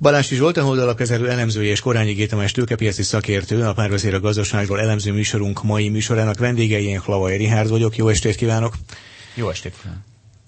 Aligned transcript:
Balási 0.00 0.34
Zsolt, 0.34 0.56
a 0.56 0.62
holdalapkezelő 0.62 1.30
elemzője 1.30 1.70
és 1.70 1.80
Korányi 1.80 2.12
Gétemes 2.12 2.52
tőkepiaci 2.52 3.02
szakértő, 3.02 3.64
a 3.64 3.72
párbeszéd 3.72 4.14
a 4.14 4.20
gazdaságról 4.20 4.80
elemző 4.80 5.12
műsorunk 5.12 5.62
mai 5.62 5.88
műsorának 5.88 6.38
vendégei, 6.38 6.84
én 6.84 7.00
Hlavai 7.00 7.36
Rihárd 7.36 7.68
vagyok. 7.68 7.96
Jó 7.96 8.08
estét 8.08 8.34
kívánok! 8.34 8.74
Jó 9.34 9.48
estét 9.50 9.74
kívánok! 9.80 10.02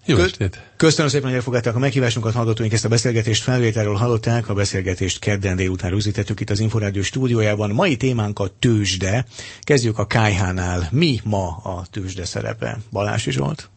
Jó 0.05 0.17
estét! 0.17 0.63
Köszönöm 0.77 1.11
szépen, 1.11 1.27
hogy 1.27 1.37
elfogadták 1.37 1.75
a 1.75 1.79
meghívásunkat, 1.79 2.33
hallgatóink 2.33 2.73
ezt 2.73 2.85
a 2.85 2.89
beszélgetést 2.89 3.43
felvételről 3.43 3.95
hallották. 3.95 4.49
A 4.49 4.55
beszélgetést 4.55 5.19
kedden 5.19 5.57
délután 5.57 5.91
rögzítettük 5.91 6.41
itt 6.41 6.51
az 6.51 6.61
Inforádió 6.61 7.03
stúdiójában. 7.03 7.71
Mai 7.71 7.97
témánk 7.97 8.39
a 8.39 8.51
tőzsde. 8.59 9.25
Kezdjük 9.61 9.99
a 9.99 10.07
KH-nál. 10.07 10.89
Mi 10.91 11.21
ma 11.25 11.57
a 11.57 11.87
tőzsde 11.91 12.25
szerepe? 12.25 12.79
Balási 12.91 13.31
Zsolt? 13.31 13.69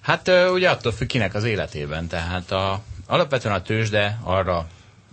Hát 0.00 0.30
ugye 0.52 0.70
attól 0.70 0.92
függ 0.92 1.06
kinek 1.06 1.34
az 1.34 1.44
életében. 1.44 2.06
Tehát 2.06 2.50
a, 2.50 2.82
alapvetően 3.10 3.54
a 3.54 3.62
tőzsde 3.62 4.18
arra 4.22 4.66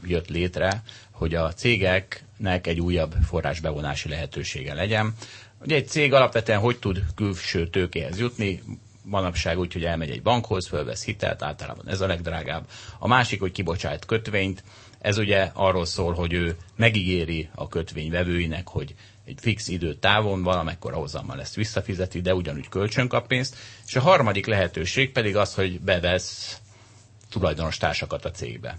jött 0.05 0.27
létre, 0.29 0.83
hogy 1.11 1.35
a 1.35 1.53
cégeknek 1.53 2.67
egy 2.67 2.79
újabb 2.79 3.15
forrásbevonási 3.27 4.09
lehetősége 4.09 4.73
legyen. 4.73 5.13
Ugye 5.61 5.75
egy 5.75 5.87
cég 5.87 6.13
alapvetően 6.13 6.59
hogy 6.59 6.79
tud 6.79 7.03
külső 7.15 7.67
tőkéhez 7.67 8.19
jutni? 8.19 8.61
manapság 9.07 9.59
úgy, 9.59 9.73
hogy 9.73 9.83
elmegy 9.85 10.09
egy 10.09 10.21
bankhoz, 10.21 10.67
fölvesz 10.67 11.03
hitelt, 11.05 11.43
általában 11.43 11.89
ez 11.89 12.01
a 12.01 12.07
legdrágább. 12.07 12.65
A 12.99 13.07
másik, 13.07 13.39
hogy 13.39 13.51
kibocsát 13.51 14.05
kötvényt, 14.05 14.63
ez 14.99 15.17
ugye 15.17 15.51
arról 15.53 15.85
szól, 15.85 16.13
hogy 16.13 16.33
ő 16.33 16.55
megígéri 16.75 17.49
a 17.55 17.67
kötvény 17.67 18.11
vevőinek, 18.11 18.67
hogy 18.67 18.95
egy 19.25 19.37
fix 19.41 19.67
idő 19.67 19.93
távon 19.95 20.43
valamekkor 20.43 20.93
hozammal 20.93 21.39
ezt 21.41 21.55
visszafizeti, 21.55 22.21
de 22.21 22.33
ugyanúgy 22.35 22.69
kölcsön 22.69 23.07
kap 23.07 23.27
pénzt. 23.27 23.55
És 23.87 23.95
a 23.95 24.01
harmadik 24.01 24.45
lehetőség 24.45 25.11
pedig 25.11 25.35
az, 25.35 25.53
hogy 25.53 25.79
bevesz 25.79 26.57
tulajdonos 27.29 27.77
társakat 27.77 28.25
a 28.25 28.31
cégbe. 28.31 28.77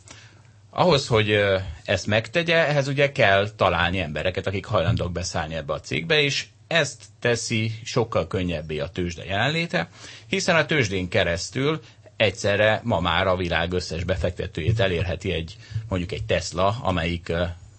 Ahhoz, 0.70 1.06
hogy 1.06 1.38
ezt 1.84 2.06
megtegye, 2.06 2.66
ehhez 2.66 2.88
ugye 2.88 3.12
kell 3.12 3.50
találni 3.56 3.98
embereket, 4.00 4.46
akik 4.46 4.64
hajlandók 4.64 5.12
beszállni 5.12 5.54
ebbe 5.54 5.72
a 5.72 5.80
cégbe, 5.80 6.20
és 6.20 6.46
ezt 6.66 7.04
teszi 7.20 7.72
sokkal 7.84 8.26
könnyebbé 8.26 8.78
a 8.78 8.88
tőzsde 8.88 9.24
jelenléte, 9.24 9.88
hiszen 10.26 10.56
a 10.56 10.66
tőzsdén 10.66 11.08
keresztül 11.08 11.80
egyszerre 12.16 12.80
ma 12.84 13.00
már 13.00 13.26
a 13.26 13.36
világ 13.36 13.72
összes 13.72 14.04
befektetőjét 14.04 14.80
elérheti 14.80 15.32
egy, 15.32 15.56
mondjuk 15.88 16.12
egy 16.12 16.24
Tesla, 16.24 16.76
amelyik 16.82 17.32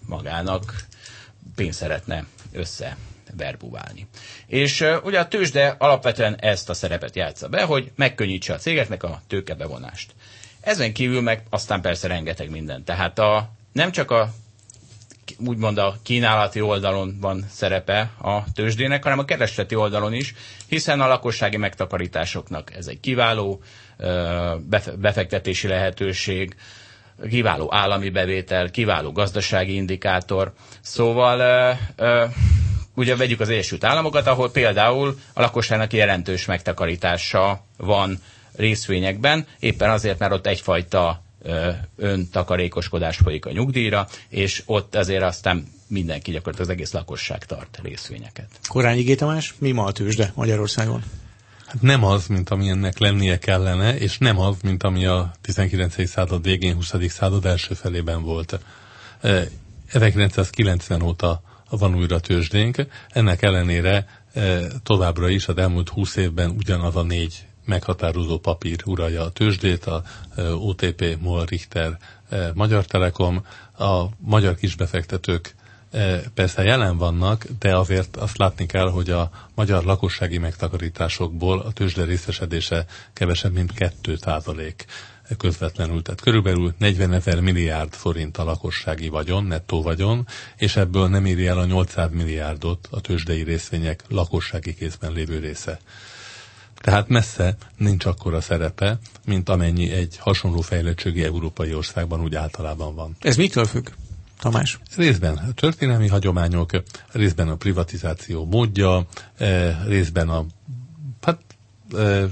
magának 0.06 0.84
pénzt 1.54 1.78
szeretne 1.78 2.24
össze 2.52 2.96
verbuválni. 3.36 4.06
És 4.46 4.84
ugye 5.02 5.18
a 5.20 5.28
tőzsde 5.28 5.74
alapvetően 5.78 6.36
ezt 6.40 6.68
a 6.68 6.74
szerepet 6.74 7.16
játsza 7.16 7.48
be, 7.48 7.62
hogy 7.62 7.92
megkönnyítse 7.94 8.52
a 8.54 8.56
cégeknek 8.58 9.02
a 9.02 9.22
tőkebevonást. 9.26 10.14
Ezen 10.60 10.92
kívül 10.92 11.20
meg 11.20 11.42
aztán 11.50 11.80
persze 11.80 12.08
rengeteg 12.08 12.50
minden. 12.50 12.84
Tehát 12.84 13.18
a, 13.18 13.50
nem 13.72 13.92
csak 13.92 14.10
a 14.10 14.32
úgymond 15.38 15.78
a 15.78 15.96
kínálati 16.02 16.60
oldalon 16.60 17.16
van 17.20 17.44
szerepe 17.50 18.10
a 18.22 18.52
tőzsdének, 18.52 19.02
hanem 19.02 19.18
a 19.18 19.24
keresleti 19.24 19.74
oldalon 19.74 20.12
is, 20.12 20.34
hiszen 20.68 21.00
a 21.00 21.06
lakossági 21.06 21.56
megtakarításoknak 21.56 22.74
ez 22.74 22.86
egy 22.86 23.00
kiváló 23.00 23.62
befektetési 24.96 25.68
lehetőség, 25.68 26.56
kiváló 27.28 27.68
állami 27.74 28.10
bevétel, 28.10 28.70
kiváló 28.70 29.12
gazdasági 29.12 29.74
indikátor. 29.74 30.52
Szóval 30.80 31.76
ugye 32.94 33.16
vegyük 33.16 33.40
az 33.40 33.48
Egyesült 33.48 33.84
Államokat, 33.84 34.26
ahol 34.26 34.50
például 34.50 35.18
a 35.32 35.40
lakosságnak 35.40 35.92
jelentős 35.92 36.44
megtakarítása 36.44 37.64
van 37.76 38.18
részvényekben, 38.56 39.46
éppen 39.58 39.90
azért, 39.90 40.18
mert 40.18 40.32
ott 40.32 40.46
egyfajta 40.46 41.22
öntakarékoskodás 41.96 43.16
folyik 43.16 43.46
a 43.46 43.52
nyugdíjra, 43.52 44.08
és 44.28 44.62
ott 44.66 44.94
azért 44.94 45.22
aztán 45.22 45.66
mindenki 45.86 46.30
gyakorlatilag 46.30 46.68
az 46.70 46.74
egész 46.76 46.92
lakosság 46.92 47.44
tart 47.44 47.80
részvényeket. 47.82 48.48
Korányi 48.68 49.02
G. 49.02 49.16
Tamás, 49.16 49.54
mi 49.58 49.70
ma 49.70 49.84
a 49.84 49.92
tőzsde 49.92 50.32
Magyarországon? 50.34 51.02
Hát 51.66 51.82
nem 51.82 52.04
az, 52.04 52.26
mint 52.26 52.50
ami 52.50 52.68
ennek 52.68 52.98
lennie 52.98 53.38
kellene, 53.38 53.98
és 53.98 54.18
nem 54.18 54.38
az, 54.38 54.56
mint 54.62 54.82
ami 54.82 55.06
a 55.06 55.32
19. 55.40 56.08
század 56.08 56.42
végén, 56.42 56.74
20. 56.74 56.94
század 57.08 57.46
első 57.46 57.74
felében 57.74 58.22
volt. 58.22 58.60
1990 59.86 61.02
óta 61.02 61.42
van 61.70 61.94
újra 61.94 62.20
tőzsdénk, 62.20 62.86
ennek 63.08 63.42
ellenére 63.42 64.22
továbbra 64.82 65.28
is 65.28 65.48
az 65.48 65.56
elmúlt 65.56 65.88
20 65.88 66.16
évben 66.16 66.50
ugyanaz 66.50 66.96
a 66.96 67.02
négy 67.02 67.46
meghatározó 67.70 68.38
papír 68.38 68.82
uralja 68.84 69.22
a 69.22 69.30
tőzsdét, 69.30 69.84
a 69.84 70.02
OTP, 70.54 71.16
MOL, 71.20 71.44
Richter, 71.44 71.98
Magyar 72.54 72.84
Telekom, 72.84 73.44
a 73.78 74.04
magyar 74.18 74.54
kisbefektetők 74.54 75.54
persze 76.34 76.62
jelen 76.62 76.96
vannak, 76.96 77.46
de 77.58 77.76
azért 77.76 78.16
azt 78.16 78.38
látni 78.38 78.66
kell, 78.66 78.90
hogy 78.90 79.10
a 79.10 79.30
magyar 79.54 79.84
lakossági 79.84 80.38
megtakarításokból 80.38 81.58
a 81.60 81.72
tőzsde 81.72 82.04
részesedése 82.04 82.86
kevesebb, 83.12 83.52
mint 83.52 83.72
2 83.72 84.16
százalék 84.16 84.84
közvetlenül. 85.38 86.02
Tehát 86.02 86.20
körülbelül 86.20 86.74
40 86.78 87.12
ezer 87.12 87.40
milliárd 87.40 87.92
forint 87.94 88.36
a 88.36 88.44
lakossági 88.44 89.08
vagyon, 89.08 89.44
nettó 89.44 89.82
vagyon, 89.82 90.26
és 90.56 90.76
ebből 90.76 91.08
nem 91.08 91.24
éri 91.24 91.46
el 91.46 91.58
a 91.58 91.64
800 91.64 92.10
milliárdot 92.12 92.88
a 92.90 93.00
tőzsdei 93.00 93.42
részvények 93.42 94.04
lakossági 94.08 94.74
kézben 94.74 95.12
lévő 95.12 95.38
része. 95.38 95.78
Tehát 96.80 97.08
messze 97.08 97.56
nincs 97.76 98.04
akkora 98.04 98.40
szerepe, 98.40 98.98
mint 99.24 99.48
amennyi 99.48 99.90
egy 99.90 100.16
hasonló 100.18 100.60
fejlettségi 100.60 101.24
európai 101.24 101.74
országban 101.74 102.20
úgy 102.20 102.34
általában 102.34 102.94
van. 102.94 103.16
Ez 103.20 103.36
mitől 103.36 103.64
függ? 103.64 103.88
Tamás? 104.38 104.78
Részben 104.96 105.36
a 105.36 105.52
történelmi 105.52 106.08
hagyományok, 106.08 106.70
részben 107.12 107.48
a 107.48 107.54
privatizáció 107.56 108.44
módja, 108.44 109.06
eh, 109.36 109.76
részben 109.86 110.28
a 110.28 110.46
hát, 111.22 111.40
eh, 111.96 112.24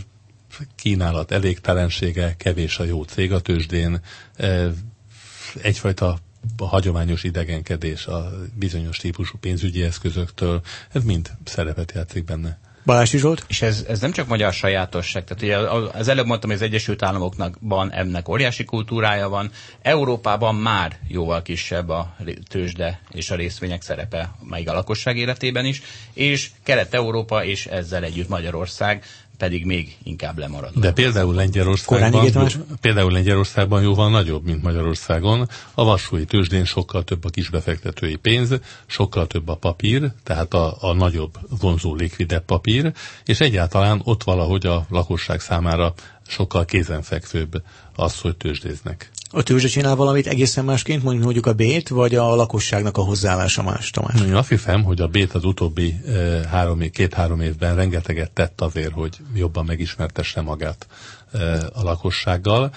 kínálat 0.75 1.31
elégtelensége, 1.33 2.37
kevés 2.37 2.79
a 2.79 2.85
jó 2.85 3.03
cég 3.03 3.33
a 3.33 3.41
tőzsdén, 3.41 4.01
eh, 4.37 4.73
egyfajta 5.63 6.19
a 6.57 6.67
hagyományos 6.67 7.25
idegenkedés 7.25 8.07
a 8.07 8.31
bizonyos 8.55 8.97
típusú 8.97 9.39
pénzügyi 9.39 9.83
eszközöktől, 9.83 10.61
ez 10.93 11.05
mind 11.05 11.31
szerepet 11.45 11.93
játszik 11.93 12.25
benne. 12.25 12.59
Balási 12.89 13.19
Zsolt? 13.19 13.45
És 13.49 13.63
ez, 13.63 13.85
ez 13.89 14.01
nem 14.01 14.13
csak 14.13 14.29
magyar 14.29 14.53
sajátosság. 14.53 15.25
Tehát 15.25 15.43
ugye 15.43 15.57
az 15.99 16.09
előbb 16.09 16.27
mondtam, 16.27 16.51
hogy 16.51 16.59
az 16.59 16.65
Egyesült 16.65 17.03
Államoknak 17.03 17.59
ennek 17.91 18.29
óriási 18.29 18.65
kultúrája 18.65 19.29
van. 19.29 19.51
Európában 19.83 20.55
már 20.55 20.97
jóval 21.09 21.43
kisebb 21.43 21.89
a 21.89 22.17
tőzsde 22.49 23.01
és 23.11 23.31
a 23.31 23.35
részvények 23.35 23.83
szerepe, 23.83 24.31
még 24.43 24.69
a 24.69 24.73
lakosság 24.73 25.17
életében 25.17 25.65
is, 25.65 25.83
és 26.13 26.51
Kelet-Európa 26.63 27.45
és 27.45 27.67
ezzel 27.67 28.05
együtt 28.05 28.29
Magyarország 28.29 29.05
pedig 29.39 29.65
még 29.65 29.97
inkább 30.03 30.39
lemarad. 30.39 30.73
De 30.75 30.93
például 30.93 31.35
Lengyelországban, 31.35 32.49
például 32.81 33.13
Lengyelországban 33.13 33.83
jóval 33.83 34.11
nagyobb, 34.11 34.45
mint 34.45 34.63
Magyarországon. 34.63 35.49
A 35.75 35.85
vasúi 35.85 36.25
tőzsdén 36.25 36.65
sokkal 36.65 37.05
több 37.05 37.25
a 37.25 37.29
kisbefektetői 37.29 38.17
pénz, 38.17 38.55
sokkal 38.87 39.27
több 39.27 39.49
a 39.49 39.55
papír, 39.55 40.13
tehát 40.23 40.55
a, 40.55 40.77
a 40.81 40.93
nagyobb 40.93 41.39
vonzó 41.61 41.95
likvidebb 41.95 42.45
papír, 42.45 42.93
és 43.25 43.41
egyáltalán 43.41 44.01
ott 44.05 44.23
valahogy 44.23 44.67
a 44.67 44.87
lakosság 44.91 45.41
számára 45.41 45.95
sokkal 46.29 46.65
kézenfekvőbb 46.65 47.63
az, 47.95 48.21
hogy 48.21 48.37
tőzsdéznek. 48.37 49.11
A 49.31 49.43
tőzsde 49.43 49.69
csinál 49.69 49.97
valamit 49.97 50.27
egészen 50.27 50.65
másként, 50.65 51.03
mondjuk 51.03 51.47
a 51.47 51.53
bét, 51.53 51.89
vagy 51.89 52.15
a 52.15 52.35
lakosságnak 52.35 52.97
a 52.97 53.03
hozzáállása 53.03 53.63
más, 53.63 53.91
Tamás? 53.91 54.21
Én 54.21 54.35
azt 54.35 54.49
hiszem, 54.49 54.83
hogy 54.83 55.01
a 55.01 55.07
bét 55.07 55.33
az 55.33 55.45
utóbbi 55.45 56.01
három, 56.51 56.81
két-három 56.91 57.41
évben 57.41 57.75
rengeteget 57.75 58.31
tett 58.31 58.61
azért, 58.61 58.93
hogy 58.93 59.17
jobban 59.35 59.65
megismertesse 59.65 60.41
magát 60.41 60.87
a 61.73 61.83
lakossággal. 61.83 62.71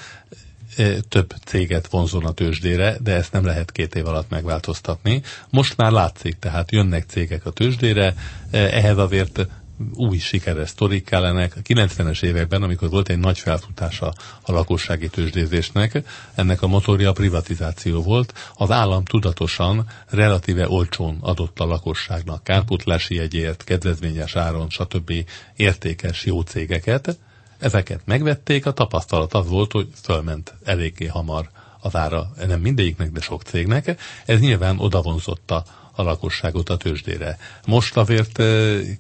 Több 1.10 1.34
céget 1.46 1.88
vonzon 1.88 2.26
a 2.26 2.32
tőzsdére, 2.32 2.98
de 3.04 3.14
ezt 3.16 3.32
nem 3.32 3.46
lehet 3.46 3.72
két 3.72 3.96
év 3.96 4.08
alatt 4.08 4.30
megváltoztatni. 4.30 5.22
Most 5.50 5.78
már 5.78 5.92
látszik, 5.92 6.40
tehát 6.40 6.72
jönnek 6.72 7.06
cégek 7.08 7.46
a 7.46 7.50
tőzsdére, 7.52 8.16
ehhez 8.52 8.98
azért 8.98 9.48
új 9.94 10.18
sikeres 10.18 10.70
sztorik 10.70 11.06
kellenek. 11.06 11.56
A 11.56 11.60
90-es 11.60 12.24
években, 12.24 12.64
amikor 12.64 12.90
volt 12.90 13.10
egy 13.10 13.20
nagy 13.20 13.40
felfutása 13.40 14.14
a 14.42 14.52
lakossági 14.52 15.10
tőzsdézésnek, 15.10 16.04
ennek 16.36 16.62
a 16.62 16.68
motorja 16.68 17.10
a 17.10 17.14
privatizáció 17.14 18.02
volt. 18.02 18.34
Az 18.56 18.72
állam 18.72 19.04
tudatosan, 19.04 19.88
relatíve 20.10 20.70
olcsón 20.70 21.18
adott 21.22 21.60
a 21.60 21.66
lakosságnak 21.66 22.44
kárpótlási 22.44 23.16
jegyért, 23.16 23.64
kedvezményes 23.64 24.36
áron, 24.36 24.70
stb. 24.70 25.14
értékes 25.56 26.26
jó 26.26 26.42
cégeket. 26.42 27.18
Ezeket 27.60 28.02
megvették, 28.06 28.66
a 28.66 28.72
tapasztalat 28.72 29.34
az 29.34 29.48
volt, 29.48 29.72
hogy 29.72 29.88
fölment 30.04 30.54
eléggé 30.64 31.06
hamar 31.06 31.50
az 31.82 31.96
ára, 31.96 32.32
nem 32.48 32.60
mindegyiknek, 32.60 33.12
de 33.12 33.22
sok 33.22 33.42
cégnek. 33.42 34.00
Ez 34.26 34.40
nyilván 34.40 34.80
odavonzotta 34.80 35.64
a 36.02 36.04
lakosságot 36.04 36.70
a 36.70 36.78
tőzsdére. 36.78 37.38
Most 37.66 37.98
azért 37.98 38.44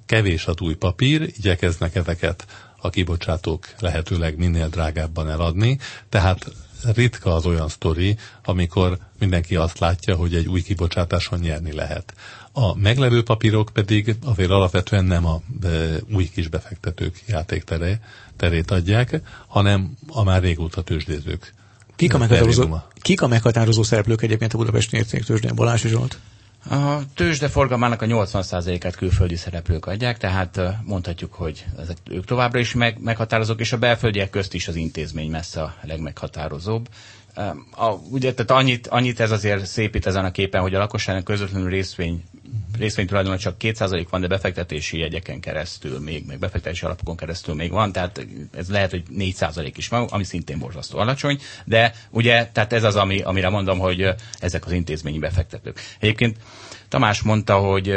kevés 0.05 0.45
az 0.45 0.55
új 0.59 0.75
papír, 0.75 1.21
igyekeznek 1.21 1.95
ezeket 1.95 2.45
a 2.77 2.89
kibocsátók 2.89 3.67
lehetőleg 3.79 4.37
minél 4.37 4.67
drágábban 4.69 5.29
eladni, 5.29 5.77
tehát 6.09 6.51
ritka 6.93 7.35
az 7.35 7.45
olyan 7.45 7.69
sztori, 7.69 8.17
amikor 8.43 8.97
mindenki 9.19 9.55
azt 9.55 9.79
látja, 9.79 10.15
hogy 10.15 10.35
egy 10.35 10.47
új 10.47 10.61
kibocsátáson 10.61 11.39
nyerni 11.39 11.73
lehet. 11.73 12.13
A 12.51 12.75
meglevő 12.77 13.23
papírok 13.23 13.69
pedig 13.73 14.15
azért 14.23 14.49
alapvetően 14.49 15.05
nem 15.05 15.25
a 15.25 15.41
e, 15.63 15.67
új 16.13 16.29
kis 16.29 16.47
befektetők 16.47 17.23
játéktere 17.27 17.99
terét 18.37 18.71
adják, 18.71 19.21
hanem 19.47 19.97
a 20.07 20.23
már 20.23 20.41
régóta 20.41 20.81
tőzsdézők. 20.81 21.53
Kik 21.95 22.13
a 22.13 22.17
meghatározó, 22.17 22.77
kik 22.95 23.21
a 23.21 23.27
meghatározó 23.27 23.83
szereplők 23.83 24.21
egyébként 24.21 24.53
a 24.53 24.57
Budapesti 24.57 24.97
Értéktőzsdén? 24.97 25.55
Balázs 25.55 25.85
Zsolt? 25.85 26.19
A 26.69 26.99
tőzsde 27.15 27.47
a 28.01 28.05
80%-át 28.05 28.95
külföldi 28.95 29.35
szereplők 29.35 29.85
adják, 29.85 30.17
tehát 30.17 30.59
mondhatjuk, 30.83 31.33
hogy 31.33 31.65
ezek 31.79 31.97
ők 32.09 32.25
továbbra 32.25 32.59
is 32.59 32.73
meg, 32.73 32.97
meghatározók, 32.99 33.59
és 33.59 33.71
a 33.73 33.77
belföldiek 33.77 34.29
közt 34.29 34.53
is 34.53 34.67
az 34.67 34.75
intézmény 34.75 35.29
messze 35.29 35.61
a 35.61 35.75
legmeghatározóbb. 35.81 36.89
A, 37.71 37.91
ugye, 38.11 38.33
tehát 38.33 38.51
annyit, 38.61 38.87
annyit 38.87 39.19
ez 39.19 39.31
azért 39.31 39.65
szépít 39.65 40.05
ezen 40.05 40.25
a 40.25 40.31
képen, 40.31 40.61
hogy 40.61 40.75
a 40.75 40.79
lakosságnak 40.79 41.23
közvetlenül 41.23 41.69
részvény, 41.69 42.23
részvénytulajdonban 42.77 43.41
csak 43.41 43.55
2% 43.59 44.05
van, 44.09 44.21
de 44.21 44.27
befektetési 44.27 44.99
jegyeken 44.99 45.39
keresztül 45.39 45.99
még, 45.99 46.25
meg 46.27 46.39
befektetési 46.39 46.85
alapokon 46.85 47.15
keresztül 47.15 47.55
még 47.55 47.71
van, 47.71 47.91
tehát 47.91 48.25
ez 48.57 48.69
lehet, 48.69 48.89
hogy 48.89 49.03
4% 49.17 49.71
is 49.75 49.87
van, 49.87 50.07
ami 50.09 50.23
szintén 50.23 50.59
borzasztó 50.59 50.99
alacsony, 50.99 51.39
de 51.65 51.93
ugye, 52.09 52.49
tehát 52.53 52.73
ez 52.73 52.83
az, 52.83 52.95
ami, 52.95 53.21
amire 53.21 53.49
mondom, 53.49 53.79
hogy 53.79 54.09
ezek 54.39 54.65
az 54.65 54.71
intézményi 54.71 55.19
befektetők. 55.19 55.79
Egyébként 55.99 56.37
Tamás 56.89 57.21
mondta, 57.21 57.57
hogy 57.57 57.93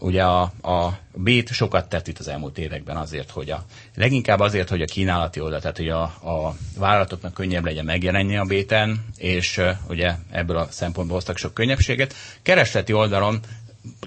ugye 0.00 0.22
a, 0.22 0.40
a 0.62 0.98
Bét 1.14 1.52
sokat 1.52 1.88
tett 1.88 2.08
itt 2.08 2.18
az 2.18 2.28
elmúlt 2.28 2.58
években 2.58 2.96
azért, 2.96 3.30
hogy 3.30 3.50
a, 3.50 3.64
leginkább 3.94 4.40
azért, 4.40 4.68
hogy 4.68 4.82
a 4.82 4.86
kínálati 4.86 5.40
oldal, 5.40 5.60
tehát 5.60 5.76
hogy 5.76 5.88
a, 5.88 6.02
a 6.02 6.56
vállalatoknak 6.78 7.34
könnyebb 7.34 7.64
legyen 7.64 7.84
megjelenni 7.84 8.36
a 8.36 8.44
Béten, 8.44 9.04
és 9.16 9.60
ugye 9.88 10.14
ebből 10.30 10.56
a 10.56 10.66
szempontból 10.70 11.16
hoztak 11.16 11.36
sok 11.36 11.54
könnyebbséget. 11.54 12.14
Keresleti 12.42 12.92
oldalon 12.92 13.40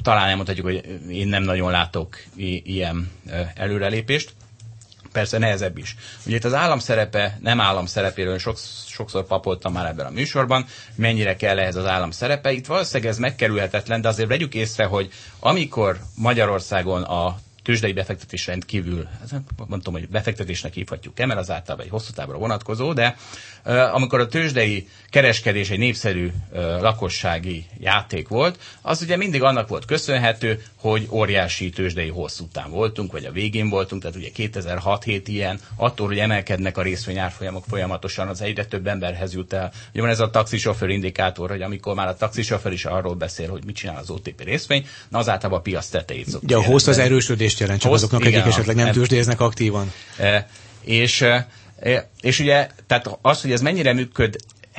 talán 0.02 0.30
elmondhatjuk, 0.30 0.66
hogy 0.66 1.00
én 1.10 1.28
nem 1.28 1.44
nagyon 1.44 1.72
látok 1.72 2.18
i- 2.36 2.62
ilyen 2.66 3.12
előrelépést 3.56 4.34
persze 5.12 5.38
nehezebb 5.38 5.78
is. 5.78 5.96
Ugye 6.26 6.36
itt 6.36 6.44
az 6.46 6.54
állam 6.54 6.80
szerepe, 6.80 7.38
nem 7.42 7.60
állam 7.62 7.86
szerepéről 7.86 8.38
sokszor, 8.38 8.70
sokszor 8.88 9.26
papoltam 9.26 9.74
már 9.74 9.86
ebben 9.86 10.06
a 10.06 10.10
műsorban, 10.10 10.66
mennyire 10.96 11.36
kell 11.36 11.60
ehhez 11.60 11.76
az 11.76 11.86
állam 11.86 12.12
szerepe. 12.12 12.52
Itt 12.52 12.66
valószínűleg 12.66 13.12
ez 13.12 13.18
megkerülhetetlen, 13.18 14.02
de 14.02 14.08
azért 14.08 14.30
vegyük 14.30 14.54
észre, 14.56 14.86
hogy 14.86 15.10
amikor 15.40 16.00
Magyarországon 16.16 17.04
a 17.04 17.40
tőzsdei 17.70 17.94
befektetés 17.94 18.48
rendkívül, 18.48 19.08
hát 19.20 19.32
nem 19.58 19.80
tudom, 19.82 19.94
hogy 19.94 20.10
befektetésnek 20.10 20.74
hívhatjuk-e, 20.74 21.26
mert 21.26 21.40
az 21.40 21.52
általában 21.52 21.86
egy 21.86 21.92
hosszú 21.92 22.14
távra 22.14 22.38
vonatkozó, 22.38 22.94
de 22.94 23.16
amikor 23.92 24.20
a 24.20 24.28
tőzsdei 24.28 24.88
kereskedés 25.10 25.70
egy 25.70 25.78
népszerű 25.78 26.32
lakossági 26.80 27.66
játék 27.80 28.28
volt, 28.28 28.60
az 28.82 29.02
ugye 29.02 29.18
mindig 29.18 29.44
annak 29.44 29.68
volt 29.68 29.86
köszönhető, 29.86 30.64
hogy 30.76 31.08
óriási 31.10 31.70
tőzsdei 31.70 32.10
hosszú 32.10 32.44
után 32.44 32.70
voltunk, 32.70 33.12
vagy 33.12 33.26
a 33.26 33.32
végén 33.32 33.70
voltunk, 33.70 34.02
tehát 34.02 34.18
ugye 34.18 34.30
2006-7 34.36 35.22
ilyen, 35.26 35.60
attól, 35.76 36.08
hogy 36.08 36.20
emelkednek 36.20 36.78
a 36.78 36.82
részvényárfolyamok 36.82 37.64
folyamatosan, 37.68 38.28
az 38.28 38.42
egyre 38.42 38.66
több 38.66 38.88
emberhez 38.88 39.34
jut 39.34 39.54
el. 39.54 39.72
Ugye 39.92 40.02
van 40.02 40.10
ez 40.10 40.20
a 40.20 40.30
taxisofőr 40.30 40.90
indikátor, 40.90 41.50
hogy 41.50 41.62
amikor 41.62 41.96
már 41.96 42.08
a 42.08 42.16
taxisofőr 42.16 42.72
is 42.72 42.86
arról 42.86 43.16
beszél, 43.16 43.50
hogy 43.50 43.66
mit 43.66 43.76
csinál 43.76 43.98
az 43.98 44.10
OTP 44.10 44.44
részvény, 44.44 44.86
na 45.10 45.18
az 45.18 45.30
általában 45.30 45.60
a 45.60 45.62
piac 45.62 45.88
tetejét 45.88 46.30
szokta. 46.30 46.46
Ugye 46.46 46.56
a 46.56 46.64
hossz 46.64 46.88
az 46.88 46.98
erősödést 46.98 47.59
jelent, 47.60 47.82
csak 47.82 47.92
Hossz, 47.92 48.00
azoknak, 48.02 48.26
igen, 48.26 48.42
akik 48.42 48.52
esetleg 48.52 48.76
nem 48.76 48.92
tőzsdéznek 48.92 49.42
aktívan. 49.42 49.92
E, 50.18 50.48
és, 50.82 51.22
e, 51.22 51.48
és 52.22 52.40
ugye, 52.40 52.68
tehát 52.88 53.18
az, 53.22 53.42
hogy 53.42 53.52
ez 53.52 53.62
mennyire 53.62 53.94
működ 53.94 54.36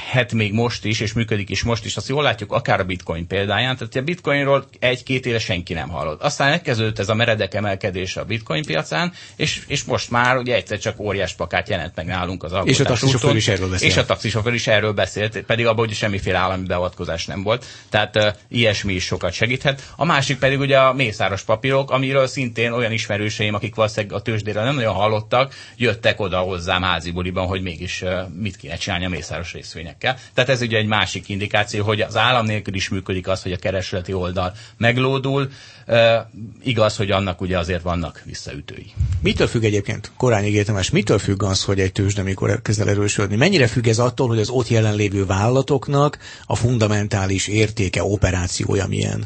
het 0.08 0.32
még 0.32 0.52
most 0.52 0.84
is, 0.84 1.00
és 1.00 1.12
működik 1.12 1.50
is 1.50 1.62
most 1.62 1.84
is, 1.84 1.96
azt 1.96 2.08
jól 2.08 2.22
látjuk 2.22 2.52
akár 2.52 2.80
a 2.80 2.84
bitcoin 2.84 3.26
példáján, 3.26 3.76
tehát 3.76 3.96
a 3.96 4.02
bitcoinról 4.02 4.64
egy-két 4.78 5.26
éve 5.26 5.38
senki 5.38 5.72
nem 5.72 5.88
hallott. 5.88 6.22
Aztán 6.22 6.50
megkezdődött 6.50 6.98
ez 6.98 7.08
a 7.08 7.14
meredek 7.14 7.54
emelkedés 7.54 8.16
a 8.16 8.24
bitcoin 8.24 8.64
piacán, 8.64 9.12
és, 9.36 9.62
és 9.66 9.84
most 9.84 10.10
már 10.10 10.36
ugye 10.36 10.54
egyszer 10.54 10.78
csak 10.78 11.00
óriás 11.00 11.32
pakát 11.32 11.68
jelent 11.68 11.96
meg 11.96 12.06
nálunk 12.06 12.42
az 12.42 12.52
És 12.64 12.80
a 12.80 12.84
taxisofőr 12.84 13.36
is 13.36 13.48
erről 13.48 13.68
beszélt. 13.68 13.90
És 13.90 13.96
a 13.96 14.04
taxisofőr 14.04 14.54
is 14.54 14.66
erről 14.66 14.92
beszélt, 14.92 15.40
pedig 15.40 15.66
abban 15.66 15.86
hogy 15.86 15.94
semmiféle 15.94 16.38
állami 16.38 16.66
beavatkozás 16.66 17.26
nem 17.26 17.42
volt. 17.42 17.64
Tehát 17.88 18.16
uh, 18.16 18.26
ilyesmi 18.48 18.92
is 18.92 19.04
sokat 19.04 19.32
segíthet. 19.32 19.92
A 19.96 20.04
másik 20.04 20.38
pedig 20.38 20.58
ugye 20.58 20.78
a 20.78 20.92
mészáros 20.92 21.42
papírok, 21.42 21.90
amiről 21.90 22.26
szintén 22.26 22.72
olyan 22.72 22.92
ismerőseim, 22.92 23.54
akik 23.54 23.74
valószínűleg 23.74 24.16
a 24.16 24.22
tőzsdére 24.22 24.62
nem 24.62 24.74
nagyon 24.74 24.94
hallottak, 24.94 25.54
jöttek 25.76 26.20
oda 26.20 26.38
hozzám 26.38 26.82
házi 26.82 27.10
buliban, 27.10 27.46
hogy 27.46 27.62
mégis 27.62 28.02
uh, 28.02 28.28
mit 28.36 28.56
kéne 28.56 28.76
csinálni 28.76 29.04
a 29.04 29.08
mészáros 29.08 29.52
részvények 29.52 29.89
eredményekkel. 29.90 30.16
Tehát 30.34 30.50
ez 30.50 30.60
ugye 30.60 30.78
egy 30.78 30.86
másik 30.86 31.28
indikáció, 31.28 31.84
hogy 31.84 32.00
az 32.00 32.16
állam 32.16 32.46
nélkül 32.46 32.74
is 32.74 32.88
működik 32.88 33.28
az, 33.28 33.42
hogy 33.42 33.52
a 33.52 33.56
keresleti 33.56 34.12
oldal 34.12 34.52
meglódul. 34.76 35.50
E, 35.86 36.30
igaz, 36.62 36.96
hogy 36.96 37.10
annak 37.10 37.40
ugye 37.40 37.58
azért 37.58 37.82
vannak 37.82 38.22
visszaütői. 38.24 38.86
Mitől 39.22 39.46
függ 39.46 39.64
egyébként, 39.64 40.12
Korányi 40.16 40.62
Tamás, 40.62 40.90
mitől 40.90 41.18
függ 41.18 41.42
az, 41.42 41.64
hogy 41.64 41.80
egy 41.80 41.92
tőzsde 41.92 42.22
mikor 42.22 42.62
kezd 42.62 42.80
el 42.80 42.88
erősödni? 42.88 43.36
Mennyire 43.36 43.66
függ 43.66 43.86
ez 43.86 43.98
attól, 43.98 44.28
hogy 44.28 44.38
az 44.38 44.48
ott 44.48 44.68
jelenlévő 44.68 45.26
vállalatoknak 45.26 46.18
a 46.46 46.56
fundamentális 46.56 47.46
értéke, 47.46 48.04
operációja 48.04 48.86
milyen? 48.86 49.24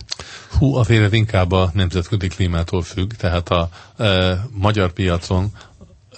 Hú, 0.59 0.75
a 0.75 0.85
inkább 1.11 1.53
a 1.53 1.71
nemzetközi 1.75 2.29
klímától 2.29 2.83
függ, 2.83 3.13
tehát 3.13 3.49
a 3.49 3.69
e, 3.99 4.41
magyar 4.51 4.93
piacon 4.93 5.51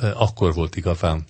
e, 0.00 0.12
akkor 0.16 0.54
volt 0.54 0.76
igazán 0.76 1.24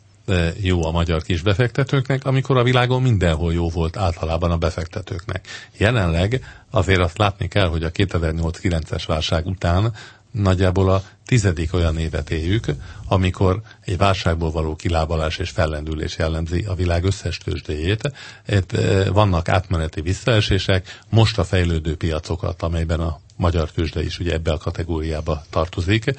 jó 0.60 0.84
a 0.86 0.90
magyar 0.90 1.22
kisbefektetőknek, 1.22 2.24
amikor 2.24 2.56
a 2.56 2.62
világon 2.62 3.02
mindenhol 3.02 3.52
jó 3.52 3.68
volt 3.68 3.96
általában 3.96 4.50
a 4.50 4.56
befektetőknek. 4.56 5.46
Jelenleg 5.76 6.44
azért 6.70 7.00
azt 7.00 7.18
látni 7.18 7.48
kell, 7.48 7.68
hogy 7.68 7.82
a 7.82 7.90
2008-9-es 7.90 9.02
válság 9.06 9.46
után 9.46 9.92
nagyjából 10.30 10.90
a 10.90 11.02
tizedik 11.26 11.74
olyan 11.74 11.98
évet 11.98 12.30
éljük, 12.30 12.66
amikor 13.08 13.60
egy 13.84 13.96
válságból 13.96 14.50
való 14.50 14.76
kilábalás 14.76 15.38
és 15.38 15.50
fellendülés 15.50 16.16
jellemzi 16.18 16.64
a 16.64 16.74
világ 16.74 17.04
összes 17.04 17.38
tőzsdéjét. 17.38 18.12
Itt 18.48 18.70
vannak 19.12 19.48
átmeneti 19.48 20.00
visszaesések, 20.00 21.00
most 21.10 21.38
a 21.38 21.44
fejlődő 21.44 21.96
piacokat, 21.96 22.62
amelyben 22.62 23.00
a 23.00 23.20
magyar 23.36 23.70
tőzsde 23.70 24.02
is 24.02 24.18
ugye 24.18 24.32
ebbe 24.32 24.52
a 24.52 24.58
kategóriába 24.58 25.42
tartozik, 25.50 26.14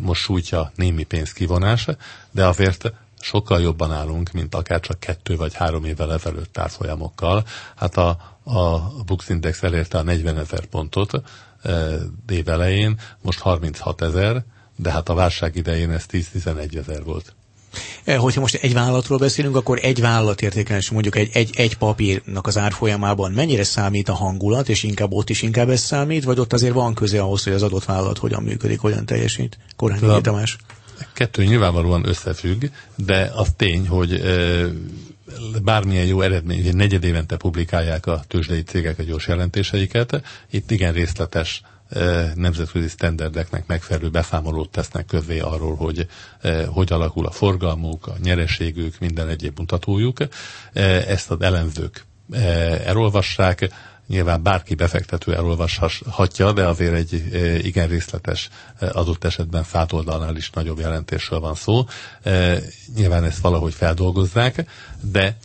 most 0.00 0.22
sújtja 0.22 0.72
némi 0.74 1.02
pénzkivonás, 1.04 1.86
de 2.30 2.46
azért 2.46 2.92
sokkal 3.22 3.60
jobban 3.60 3.92
állunk, 3.92 4.32
mint 4.32 4.54
akár 4.54 4.80
csak 4.80 5.00
kettő 5.00 5.36
vagy 5.36 5.54
három 5.54 5.84
évvel 5.84 6.12
ezelőtt 6.12 6.58
árfolyamokkal. 6.58 7.44
Hát 7.76 7.96
a, 7.96 8.08
a 8.44 8.92
Bux 9.06 9.28
Index 9.28 9.62
elérte 9.62 9.98
a 9.98 10.02
40 10.02 10.38
ezer 10.38 10.64
pontot 10.64 11.22
e, 11.62 11.98
év 12.28 12.48
elején, 12.48 13.00
most 13.22 13.38
36 13.38 14.02
ezer, 14.02 14.44
de 14.76 14.90
hát 14.90 15.08
a 15.08 15.14
válság 15.14 15.56
idején 15.56 15.90
ez 15.90 16.04
10-11 16.10 16.76
ezer 16.76 17.04
volt. 17.04 17.34
E, 18.04 18.16
hogyha 18.16 18.40
most 18.40 18.54
egy 18.54 18.72
vállalatról 18.72 19.18
beszélünk, 19.18 19.56
akkor 19.56 19.78
egy 19.82 20.00
vállalat 20.00 20.42
értékelés, 20.42 20.90
mondjuk 20.90 21.16
egy, 21.16 21.30
egy, 21.32 21.50
egy 21.56 21.76
papírnak 21.76 22.46
az 22.46 22.58
árfolyamában 22.58 23.32
mennyire 23.32 23.64
számít 23.64 24.08
a 24.08 24.14
hangulat, 24.14 24.68
és 24.68 24.82
inkább 24.82 25.12
ott 25.12 25.30
is 25.30 25.42
inkább 25.42 25.68
ez 25.68 25.80
számít, 25.80 26.24
vagy 26.24 26.38
ott 26.38 26.52
azért 26.52 26.74
van 26.74 26.94
köze 26.94 27.20
ahhoz, 27.20 27.44
hogy 27.44 27.52
az 27.52 27.62
adott 27.62 27.84
vállalat 27.84 28.18
hogyan 28.18 28.42
működik, 28.42 28.80
hogyan 28.80 29.06
teljesít? 29.06 29.58
Korányi 29.76 30.20
Tamás 30.20 30.58
kettő 31.22 31.44
nyilvánvalóan 31.44 32.08
összefügg, 32.08 32.64
de 32.96 33.30
az 33.34 33.52
tény, 33.56 33.88
hogy 33.88 34.22
bármilyen 35.62 36.06
jó 36.06 36.20
eredmény, 36.20 36.64
hogy 36.64 36.76
negyed 36.76 37.04
évente 37.04 37.36
publikálják 37.36 38.06
a 38.06 38.22
tőzsdei 38.28 38.62
cégek 38.62 38.98
a 38.98 39.02
gyors 39.02 39.26
jelentéseiket, 39.28 40.22
itt 40.50 40.70
igen 40.70 40.92
részletes 40.92 41.62
nemzetközi 42.34 42.88
sztenderdeknek 42.88 43.66
megfelelő 43.66 44.08
beszámolót 44.10 44.70
tesznek 44.70 45.06
közé 45.06 45.38
arról, 45.38 45.74
hogy 45.76 46.06
hogy 46.66 46.92
alakul 46.92 47.26
a 47.26 47.30
forgalmuk, 47.30 48.06
a 48.06 48.14
nyereségük, 48.22 48.98
minden 48.98 49.28
egyéb 49.28 49.58
mutatójuk. 49.58 50.18
Ezt 51.06 51.30
az 51.30 51.40
elemzők 51.40 52.04
elolvassák, 52.84 53.68
nyilván 54.12 54.42
bárki 54.42 54.74
befektető 54.74 55.34
elolvashatja, 55.34 56.52
de 56.52 56.66
azért 56.66 56.94
egy 56.94 57.28
e, 57.32 57.58
igen 57.58 57.88
részletes 57.88 58.48
e, 58.78 58.90
adott 58.92 59.24
esetben 59.24 59.64
szátoldalnál 59.64 60.36
is 60.36 60.50
nagyobb 60.50 60.78
jelentésről 60.78 61.40
van 61.40 61.54
szó. 61.54 61.84
E, 62.22 62.58
nyilván 62.96 63.24
ezt 63.24 63.40
valahogy 63.40 63.74
feldolgozzák, 63.74 64.64
de 65.00 65.36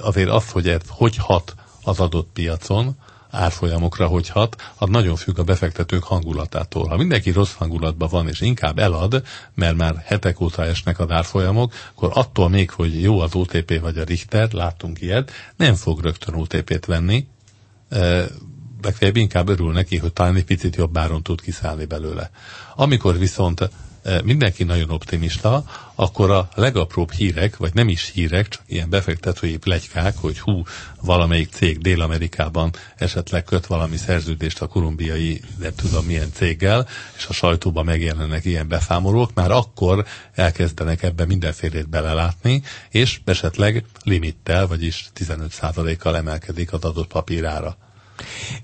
azért 0.00 0.28
az, 0.28 0.50
hogy 0.50 0.68
ez 0.68 0.80
hogy 0.88 1.16
hat 1.16 1.54
az 1.84 2.00
adott 2.00 2.28
piacon, 2.32 2.96
árfolyamokra 3.30 4.06
hogy 4.06 4.28
hat, 4.28 4.56
az 4.76 4.88
nagyon 4.88 5.16
függ 5.16 5.38
a 5.38 5.42
befektetők 5.44 6.02
hangulatától. 6.02 6.88
Ha 6.88 6.96
mindenki 6.96 7.30
rossz 7.30 7.52
hangulatban 7.52 8.08
van, 8.10 8.28
és 8.28 8.40
inkább 8.40 8.78
elad, 8.78 9.22
mert 9.54 9.76
már 9.76 10.02
hetek 10.06 10.40
óta 10.40 10.64
esnek 10.64 10.98
az 10.98 11.10
árfolyamok, 11.10 11.72
akkor 11.94 12.10
attól 12.12 12.48
még, 12.48 12.70
hogy 12.70 13.02
jó 13.02 13.20
az 13.20 13.34
OTP 13.34 13.80
vagy 13.80 13.98
a 13.98 14.04
Richter, 14.04 14.52
láttunk 14.52 15.00
ilyet, 15.00 15.30
nem 15.56 15.74
fog 15.74 16.00
rögtön 16.00 16.34
OTP-t 16.34 16.86
venni, 16.86 17.26
legfeljebb 18.82 19.16
inkább 19.16 19.48
örül 19.48 19.72
neki, 19.72 19.96
hogy 19.96 20.12
talán 20.12 20.36
egy 20.36 20.44
picit 20.44 20.76
jobb 20.76 20.96
áron 20.96 21.22
tud 21.22 21.40
kiszállni 21.40 21.84
belőle. 21.84 22.30
Amikor 22.74 23.18
viszont 23.18 23.70
mindenki 24.24 24.64
nagyon 24.64 24.90
optimista, 24.90 25.64
akkor 25.94 26.30
a 26.30 26.48
legapróbb 26.54 27.12
hírek, 27.12 27.56
vagy 27.56 27.74
nem 27.74 27.88
is 27.88 28.10
hírek, 28.14 28.48
csak 28.48 28.62
ilyen 28.66 28.90
befektetői 28.90 29.56
plegykák, 29.56 30.16
hogy 30.16 30.38
hú, 30.38 30.62
valamelyik 31.00 31.52
cég 31.52 31.78
Dél-Amerikában 31.78 32.70
esetleg 32.96 33.44
köt 33.44 33.66
valami 33.66 33.96
szerződést 33.96 34.62
a 34.62 34.66
kolumbiai, 34.66 35.40
nem 35.58 35.74
tudom 35.74 36.04
milyen 36.04 36.32
céggel, 36.32 36.88
és 37.16 37.26
a 37.26 37.32
sajtóban 37.32 37.84
megjelennek 37.84 38.44
ilyen 38.44 38.68
beszámolók, 38.68 39.34
már 39.34 39.50
akkor 39.50 40.04
elkezdenek 40.34 41.02
ebbe 41.02 41.24
mindenfélét 41.24 41.88
belelátni, 41.88 42.62
és 42.90 43.20
esetleg 43.24 43.84
limittel, 44.02 44.66
vagyis 44.66 45.10
15%-kal 45.16 46.16
emelkedik 46.16 46.72
az 46.72 46.84
adott 46.84 47.08
papírára. 47.08 47.76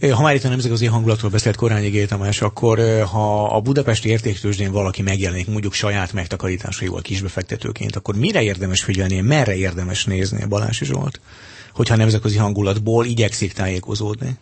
Ha 0.01 0.23
már 0.23 0.35
itt 0.35 0.45
a 0.45 0.49
nemzetközi 0.49 0.87
hangulatról 0.87 1.31
beszélt 1.31 1.57
Korányi 1.57 1.89
G. 1.89 2.07
Tamás, 2.07 2.43
akkor 2.43 3.05
ha 3.05 3.45
a 3.45 3.61
budapesti 3.61 4.09
értéktőzsdén 4.09 4.73
valaki 4.73 5.03
megjelenik 5.03 5.47
mondjuk 5.47 5.73
saját 5.73 6.13
megtakarításaival 6.13 7.03
kisbefektetőként, 7.03 7.97
akkor 7.97 8.17
mire 8.17 8.43
érdemes 8.43 8.83
figyelni, 8.83 9.21
merre 9.21 9.57
érdemes 9.57 10.05
nézni 10.05 10.45
Balási 10.45 10.85
Zsolt, 10.85 11.21
hogyha 11.73 11.95
a 11.95 11.97
nemzetközi 11.97 12.37
hangulatból 12.37 13.07
igyekszik 13.07 13.53
tájékozódni? 13.53 14.39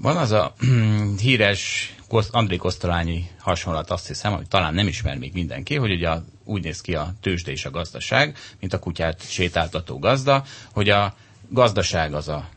Van 0.00 0.16
az 0.16 0.30
a 0.30 0.54
híres 1.20 1.94
André 2.30 2.56
Kosztolányi 2.56 3.30
hasonlat, 3.38 3.90
azt 3.90 4.06
hiszem, 4.06 4.32
hogy 4.32 4.48
talán 4.48 4.74
nem 4.74 4.86
ismer 4.86 5.18
még 5.18 5.32
mindenki, 5.32 5.76
hogy 5.76 5.90
ugye 5.92 6.10
úgy 6.44 6.62
néz 6.62 6.80
ki 6.80 6.94
a 6.94 7.14
tőzsde 7.20 7.50
és 7.50 7.64
a 7.64 7.70
gazdaság, 7.70 8.36
mint 8.60 8.72
a 8.72 8.78
kutyát 8.78 9.30
sétáltató 9.30 9.98
gazda, 9.98 10.44
hogy 10.72 10.88
a 10.88 11.14
gazdaság 11.48 12.14
az 12.14 12.28
a 12.28 12.48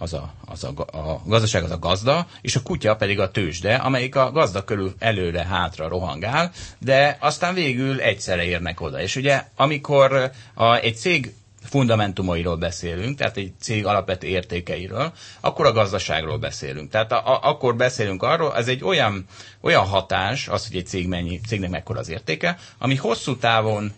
az 0.00 0.12
a, 0.12 0.32
az 0.44 0.64
a, 0.64 0.72
a 0.98 1.22
gazdaság 1.26 1.62
az 1.62 1.70
a 1.70 1.78
gazda, 1.78 2.26
és 2.40 2.56
a 2.56 2.62
kutya 2.62 2.96
pedig 2.96 3.20
a 3.20 3.30
tőzsde, 3.30 3.74
amelyik 3.74 4.16
a 4.16 4.30
gazda 4.32 4.64
körül 4.64 4.94
előre-hátra 4.98 5.88
rohangál, 5.88 6.50
de 6.78 7.16
aztán 7.20 7.54
végül 7.54 8.00
egyszerre 8.00 8.44
érnek 8.44 8.80
oda. 8.80 9.00
És 9.00 9.16
ugye, 9.16 9.44
amikor 9.56 10.30
a, 10.54 10.74
egy 10.76 10.96
cég 10.96 11.34
fundamentumairól 11.62 12.56
beszélünk, 12.56 13.18
tehát 13.18 13.36
egy 13.36 13.52
cég 13.60 13.86
alapvető 13.86 14.26
értékeiről, 14.26 15.12
akkor 15.40 15.66
a 15.66 15.72
gazdaságról 15.72 16.38
beszélünk. 16.38 16.90
Tehát 16.90 17.12
a, 17.12 17.26
a, 17.34 17.40
akkor 17.42 17.76
beszélünk 17.76 18.22
arról, 18.22 18.56
ez 18.56 18.68
egy 18.68 18.84
olyan, 18.84 19.24
olyan 19.60 19.84
hatás, 19.86 20.48
az, 20.48 20.66
hogy 20.66 20.76
egy 20.76 20.86
cég 20.86 21.08
mennyi, 21.08 21.40
cégnek 21.46 21.70
mekkora 21.70 21.98
az 21.98 22.08
értéke, 22.08 22.58
ami 22.78 22.94
hosszú 22.96 23.36
távon 23.36 23.92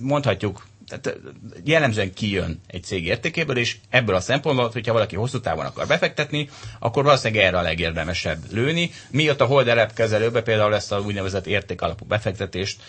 mondhatjuk 0.00 0.66
tehát 0.88 1.18
jellemzően 1.64 2.12
kijön 2.14 2.60
egy 2.66 2.82
cég 2.84 3.04
értékéből, 3.06 3.56
és 3.58 3.76
ebből 3.90 4.14
a 4.14 4.20
szempontból, 4.20 4.70
hogyha 4.72 4.92
valaki 4.92 5.16
hosszú 5.16 5.40
távon 5.40 5.64
akar 5.66 5.86
befektetni, 5.86 6.48
akkor 6.78 7.04
valószínűleg 7.04 7.44
erre 7.44 7.58
a 7.58 7.62
legérdemesebb 7.62 8.38
lőni. 8.52 8.90
Miatt 9.10 9.40
a 9.40 9.44
Holderep 9.44 9.92
kezelőbe 9.94 10.42
például 10.42 10.74
ezt 10.74 10.92
a 10.92 11.00
úgynevezett 11.00 11.46
értékalapú 11.46 12.04
befektetést 12.04 12.80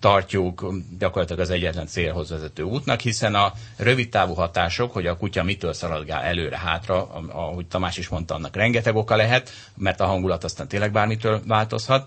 tartjuk 0.00 0.74
gyakorlatilag 0.98 1.40
az 1.42 1.50
egyetlen 1.50 1.86
célhoz 1.86 2.30
vezető 2.30 2.62
útnak, 2.62 3.00
hiszen 3.00 3.34
a 3.34 3.52
rövid 3.76 4.08
távú 4.08 4.34
hatások, 4.34 4.92
hogy 4.92 5.06
a 5.06 5.16
kutya 5.16 5.42
mitől 5.42 5.72
szaladgál 5.72 6.22
előre-hátra, 6.22 7.08
ahogy 7.32 7.66
Tamás 7.66 7.96
is 7.96 8.08
mondta, 8.08 8.34
annak 8.34 8.56
rengeteg 8.56 8.96
oka 8.96 9.16
lehet, 9.16 9.50
mert 9.76 10.00
a 10.00 10.06
hangulat 10.06 10.44
aztán 10.44 10.68
tényleg 10.68 10.92
bármitől 10.92 11.40
változhat 11.46 12.06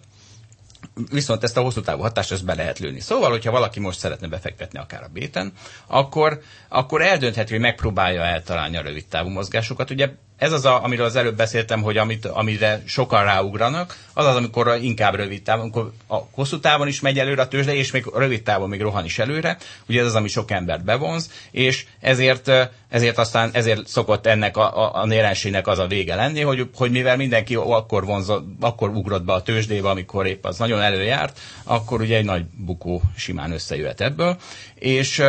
viszont 1.12 1.44
ezt 1.44 1.58
a 1.58 1.62
hosszú 1.62 1.82
távú 1.82 2.02
hatást 2.02 2.32
ezt 2.32 2.46
be 2.46 2.56
lehet 2.56 2.80
lőni. 2.80 3.00
Szóval, 3.00 3.30
hogyha 3.30 3.52
valaki 3.52 3.80
most 3.80 4.00
szeretne 4.00 4.28
befektetni 4.28 4.80
akár 4.80 5.04
a 5.04 5.10
béten, 5.14 5.52
akkor, 5.88 6.42
akkor 6.68 7.02
eldöntheti, 7.02 7.52
hogy 7.52 7.62
megpróbálja 7.62 8.22
eltalálni 8.24 8.78
a 8.78 8.82
rövid 8.82 9.06
távú 9.06 9.30
mozgásokat. 9.30 9.90
Ugye 9.90 10.10
ez 10.38 10.52
az, 10.52 10.66
a, 10.66 10.84
amiről 10.84 11.06
az 11.06 11.16
előbb 11.16 11.36
beszéltem, 11.38 11.82
hogy 11.82 11.98
amit, 11.98 12.26
amire 12.26 12.82
sokan 12.86 13.24
ráugranak, 13.24 13.98
az 14.14 14.26
az, 14.26 14.36
amikor 14.36 14.78
inkább 14.82 15.16
rövid 15.16 15.42
távon, 15.44 15.62
amikor 15.62 15.92
a 16.08 16.18
hosszú 16.32 16.60
távon 16.60 16.88
is 16.88 17.00
megy 17.00 17.20
előre 17.20 17.42
a 17.42 17.48
tőzsde, 17.48 17.76
és 17.76 17.92
még 17.92 18.06
rövid 18.16 18.44
távon 18.44 18.70
még 18.70 18.82
rohan 18.82 19.06
is 19.06 19.20
előre. 19.20 19.58
Ugye 19.90 20.00
ez 20.00 20.06
az, 20.06 20.16
ami 20.16 20.28
sok 20.28 20.52
embert 20.52 20.84
bevonz, 20.84 21.32
és 21.52 21.86
ezért, 22.00 22.52
ezért 22.90 23.18
aztán 23.18 23.50
ezért 23.54 23.88
szokott 23.88 24.26
ennek 24.26 24.58
a, 24.58 24.78
a, 24.86 25.02
a 25.04 25.14
jelenségnek 25.14 25.68
az 25.68 25.80
a 25.80 25.88
vége 25.88 26.16
lenni, 26.16 26.42
hogy, 26.42 26.70
hogy 26.76 26.92
mivel 26.92 27.18
mindenki 27.18 27.56
akkor 27.56 28.06
vonzott, 28.06 28.46
akkor 28.60 28.90
ugrott 28.90 29.24
be 29.24 29.34
a 29.34 29.42
tőzsdébe, 29.42 29.90
amikor 29.90 30.26
épp 30.26 30.46
az 30.46 30.58
nagyon 30.58 30.82
előjárt, 30.82 31.40
akkor 31.64 32.02
ugye 32.02 32.18
egy 32.18 32.26
nagy 32.26 32.46
bukó 32.58 33.02
simán 33.16 33.52
összejöhet 33.52 34.02
ebből. 34.02 34.38
És 34.76 35.24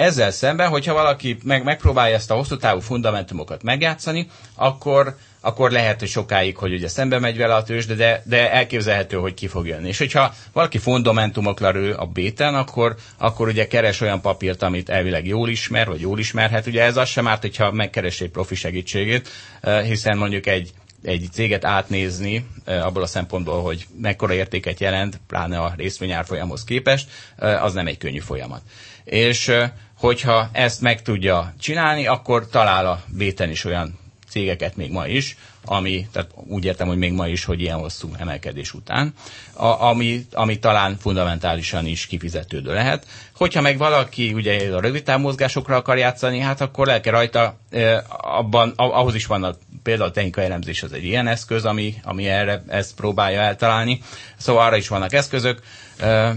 ezzel 0.00 0.30
szemben, 0.30 0.68
hogyha 0.68 0.92
valaki 0.92 1.38
meg, 1.44 1.64
megpróbálja 1.64 2.14
ezt 2.14 2.30
a 2.30 2.34
hosszú 2.34 2.56
távú 2.56 2.80
fundamentumokat 2.80 3.62
megjátszani, 3.62 4.26
akkor, 4.54 5.16
akkor 5.40 5.70
lehet, 5.70 5.98
hogy 5.98 6.08
sokáig, 6.08 6.56
hogy 6.56 6.72
ugye 6.72 6.88
szembe 6.88 7.18
megy 7.18 7.36
vele 7.36 7.54
a 7.54 7.62
tőzsde, 7.62 7.94
de, 7.94 8.22
de 8.24 8.52
elképzelhető, 8.52 9.16
hogy 9.16 9.34
ki 9.34 9.46
fog 9.46 9.66
jönni. 9.66 9.88
És 9.88 9.98
hogyha 9.98 10.34
valaki 10.52 10.78
fundamentumokra 10.78 11.70
rő 11.70 11.92
a 11.92 12.06
béten, 12.06 12.54
akkor, 12.54 12.94
akkor 13.18 13.48
ugye 13.48 13.66
keres 13.66 14.00
olyan 14.00 14.20
papírt, 14.20 14.62
amit 14.62 14.88
elvileg 14.88 15.26
jól 15.26 15.48
ismer, 15.48 15.86
vagy 15.86 16.00
jól 16.00 16.18
ismerhet. 16.18 16.66
Ugye 16.66 16.82
ez 16.82 16.96
az 16.96 17.08
sem 17.08 17.26
árt, 17.26 17.40
hogyha 17.40 17.72
megkeres 17.72 18.20
egy 18.20 18.30
profi 18.30 18.54
segítségét, 18.54 19.28
eh, 19.60 19.84
hiszen 19.84 20.16
mondjuk 20.16 20.46
egy 20.46 20.72
egy 21.02 21.28
céget 21.32 21.64
átnézni 21.64 22.46
eh, 22.64 22.86
abból 22.86 23.02
a 23.02 23.06
szempontból, 23.06 23.62
hogy 23.62 23.86
mekkora 24.00 24.32
értéket 24.32 24.80
jelent, 24.80 25.20
pláne 25.26 25.58
a 25.58 25.74
részvényárfolyamhoz 25.76 26.64
képest, 26.64 27.08
eh, 27.36 27.64
az 27.64 27.72
nem 27.72 27.86
egy 27.86 27.98
könnyű 27.98 28.18
folyamat. 28.18 28.62
És 29.04 29.52
hogyha 30.00 30.48
ezt 30.52 30.80
meg 30.80 31.02
tudja 31.02 31.54
csinálni, 31.60 32.06
akkor 32.06 32.48
talál 32.48 32.86
a 32.86 33.02
béten 33.06 33.50
is 33.50 33.64
olyan 33.64 33.98
cégeket 34.28 34.76
még 34.76 34.90
ma 34.90 35.06
is, 35.06 35.36
ami, 35.64 36.06
tehát 36.12 36.30
úgy 36.34 36.64
értem, 36.64 36.86
hogy 36.88 36.96
még 36.96 37.12
ma 37.12 37.26
is, 37.28 37.44
hogy 37.44 37.60
ilyen 37.60 37.78
hosszú 37.78 38.10
emelkedés 38.18 38.74
után, 38.74 39.14
a, 39.52 39.66
ami, 39.66 40.26
ami 40.32 40.58
talán 40.58 40.96
fundamentálisan 40.96 41.86
is 41.86 42.06
kifizetődő 42.06 42.72
lehet. 42.72 43.06
Hogyha 43.36 43.60
meg 43.60 43.78
valaki 43.78 44.32
ugye 44.32 44.74
a 44.76 44.80
rövid 44.80 45.18
mozgásokra 45.18 45.76
akar 45.76 45.98
játszani, 45.98 46.38
hát 46.38 46.60
akkor 46.60 46.86
le 46.86 47.00
kell 47.00 47.12
rajta, 47.12 47.56
eh, 47.70 47.98
abban, 48.38 48.72
ahhoz 48.76 49.14
is 49.14 49.26
vannak 49.26 49.58
például 49.82 50.08
a 50.08 50.12
technikai 50.12 50.44
elemzés 50.44 50.82
az 50.82 50.92
egy 50.92 51.04
ilyen 51.04 51.26
eszköz, 51.26 51.64
ami, 51.64 51.94
ami 52.04 52.28
erre 52.28 52.62
ezt 52.68 52.94
próbálja 52.94 53.40
eltalálni. 53.40 54.00
Szóval 54.36 54.66
arra 54.66 54.76
is 54.76 54.88
vannak 54.88 55.12
eszközök. 55.12 55.60
Eh, 55.98 56.32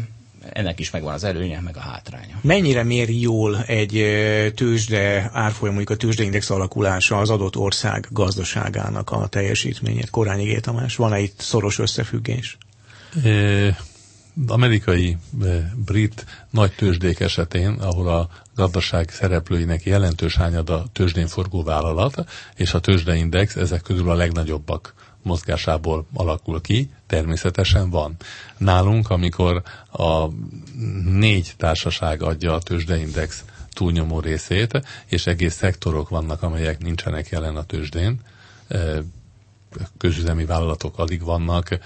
ennek 0.52 0.80
is 0.80 0.92
megvan 0.92 1.14
az 1.14 1.24
előnye, 1.24 1.60
meg 1.60 1.78
a 1.78 1.80
hátránya. 1.80 2.40
Mennyire 2.42 2.84
méri 2.84 3.22
jól 3.22 3.64
egy 3.64 3.92
tőzsde 4.56 5.30
árfolyam, 5.34 5.76
mondjuk 5.76 5.98
a 5.98 6.02
tőzsdeindex 6.02 6.50
alakulása 6.50 7.18
az 7.18 7.30
adott 7.30 7.56
ország 7.56 8.08
gazdaságának 8.10 9.12
a 9.12 9.28
teljesítményét? 9.28 10.10
Korányi. 10.10 10.60
Tamás, 10.60 10.96
van-e 10.96 11.20
itt 11.20 11.40
szoros 11.40 11.80
összefüggés? 11.80 12.58
É 13.24 13.76
amerikai, 14.48 15.18
brit 15.76 16.26
nagy 16.50 16.72
tőzsdék 16.76 17.20
esetén, 17.20 17.74
ahol 17.74 18.08
a 18.08 18.30
gazdaság 18.56 19.10
szereplőinek 19.10 19.86
jelentős 19.86 20.36
hányada 20.36 20.86
tőzsdén 20.94 21.28
forgó 21.28 21.64
vállalat, 21.64 22.24
és 22.56 22.74
a 22.74 22.80
tőzsdeindex 22.80 23.56
ezek 23.56 23.82
közül 23.82 24.10
a 24.10 24.14
legnagyobbak 24.14 24.94
mozgásából 25.24 26.06
alakul 26.14 26.62
ki, 26.62 26.90
természetesen 27.08 27.90
van. 27.90 28.16
Nálunk, 28.58 29.10
amikor 29.10 29.62
a 29.92 30.28
négy 31.06 31.54
társaság 31.58 32.22
adja 32.22 32.54
a 32.54 32.60
tőzsdeindex 32.62 33.44
túlnyomó 33.74 34.20
részét, 34.20 34.82
és 35.06 35.28
egész 35.28 35.56
szektorok 35.56 36.10
vannak, 36.10 36.42
amelyek 36.42 36.80
nincsenek 36.84 37.30
jelen 37.30 37.56
a 37.56 37.64
tőzsdén, 37.64 38.20
közüzemi 39.98 40.46
vállalatok 40.46 41.00
alig 41.00 41.24
vannak, 41.24 41.80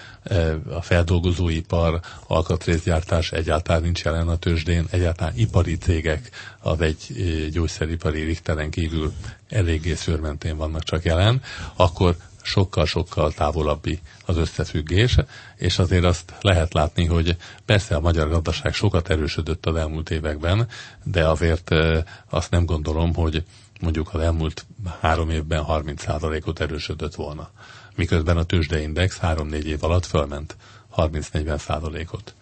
a 0.69 0.81
feldolgozóipar, 0.81 1.99
alkatrészgyártás 2.27 3.31
egyáltalán 3.31 3.81
nincs 3.81 4.03
jelen 4.03 4.27
a 4.27 4.35
tőzsdén, 4.37 4.85
egyáltalán 4.89 5.33
ipari 5.37 5.77
cégek 5.77 6.29
az 6.59 6.81
egy 6.81 6.99
gyógyszeripari 7.51 8.21
richteren 8.23 8.69
kívül 8.69 9.13
eléggé 9.49 9.93
szőrmentén 9.93 10.57
vannak 10.57 10.83
csak 10.83 11.03
jelen, 11.03 11.41
akkor 11.75 12.15
sokkal-sokkal 12.47 13.31
távolabbi 13.33 13.99
az 14.25 14.37
összefüggés, 14.37 15.17
és 15.55 15.79
azért 15.79 16.03
azt 16.03 16.33
lehet 16.41 16.73
látni, 16.73 17.05
hogy 17.05 17.35
persze 17.65 17.95
a 17.95 17.99
magyar 17.99 18.29
gazdaság 18.29 18.73
sokat 18.73 19.09
erősödött 19.09 19.65
az 19.65 19.75
elmúlt 19.75 20.09
években, 20.09 20.67
de 21.03 21.27
azért 21.27 21.69
azt 22.29 22.51
nem 22.51 22.65
gondolom, 22.65 23.13
hogy 23.13 23.43
mondjuk 23.81 24.13
az 24.13 24.19
elmúlt 24.21 24.65
három 25.01 25.29
évben 25.29 25.63
30%-ot 25.67 26.59
erősödött 26.59 27.15
volna. 27.15 27.49
Miközben 27.95 28.37
a 28.37 28.43
tőzsdeindex 28.43 29.17
három-négy 29.17 29.67
év 29.67 29.83
alatt 29.83 30.05
fölment 30.05 30.55
30-40 30.95 31.57
százalékot. 31.57 32.33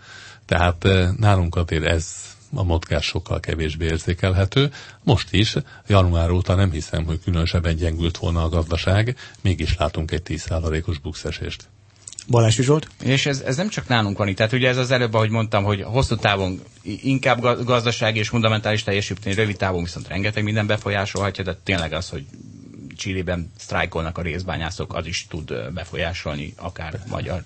Tehát 0.46 0.88
nálunk 1.18 1.56
azért 1.56 1.86
ez 1.86 2.35
a 2.54 2.64
mozgás 2.64 3.06
sokkal 3.06 3.40
kevésbé 3.40 3.86
érzékelhető. 3.86 4.72
Most 5.04 5.34
is, 5.34 5.56
január 5.88 6.30
óta 6.30 6.56
nem 6.56 6.72
hiszem, 6.72 7.06
hogy 7.06 7.20
különösebben 7.24 7.76
gyengült 7.76 8.18
volna 8.18 8.44
a 8.44 8.50
gazdaság, 8.50 9.18
mégis 9.42 9.78
látunk 9.78 10.12
egy 10.12 10.22
10%-os 10.26 10.98
bukszesést. 10.98 11.68
Balázs 12.28 12.60
Zsolt? 12.62 12.88
És 13.04 13.26
ez, 13.26 13.40
ez 13.40 13.56
nem 13.56 13.70
csak 13.70 13.88
nálunk 13.88 14.18
van 14.18 14.28
itt, 14.28 14.36
tehát 14.36 14.54
ugye 14.54 14.70
ez 14.70 14.78
az 14.78 14.92
előbb, 14.92 15.14
ahogy 15.14 15.30
mondtam, 15.30 15.64
hogy 15.64 15.82
hosszú 15.82 16.16
távon 16.16 16.62
inkább 16.84 17.64
gazdasági 17.66 18.20
és 18.20 18.28
fundamentális 18.28 18.84
teljesítmény, 18.84 19.36
rövid 19.36 19.58
távon 19.58 19.84
viszont 19.84 20.08
rengeteg 20.08 20.44
minden 20.44 20.68
befolyásolhatja, 20.68 21.44
de 21.44 21.58
tényleg 21.64 21.94
az, 21.94 22.10
hogy 22.10 22.26
Csillében 22.96 23.52
sztrájkolnak 23.58 24.18
a 24.18 24.22
részbányászok, 24.22 24.94
az 24.94 25.06
is 25.06 25.28
tud 25.30 25.72
befolyásolni 25.74 26.54
akár 26.58 27.00
magyar 27.10 27.44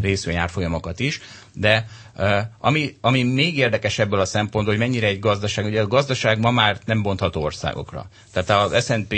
részvényárfolyamokat 0.00 1.00
is. 1.00 1.20
De 1.54 1.86
ami, 2.58 2.96
ami 3.00 3.22
még 3.22 3.56
érdekes 3.56 3.98
ebből 3.98 4.20
a 4.20 4.24
szempontból, 4.24 4.74
hogy 4.76 4.86
mennyire 4.86 5.06
egy 5.06 5.18
gazdaság, 5.18 5.64
ugye 5.64 5.80
a 5.80 5.86
gazdaság 5.86 6.38
ma 6.38 6.50
már 6.50 6.78
nem 6.84 7.02
bontható 7.02 7.42
országokra. 7.42 8.08
Tehát 8.32 8.72
az 8.72 8.84
S&P 8.84 9.14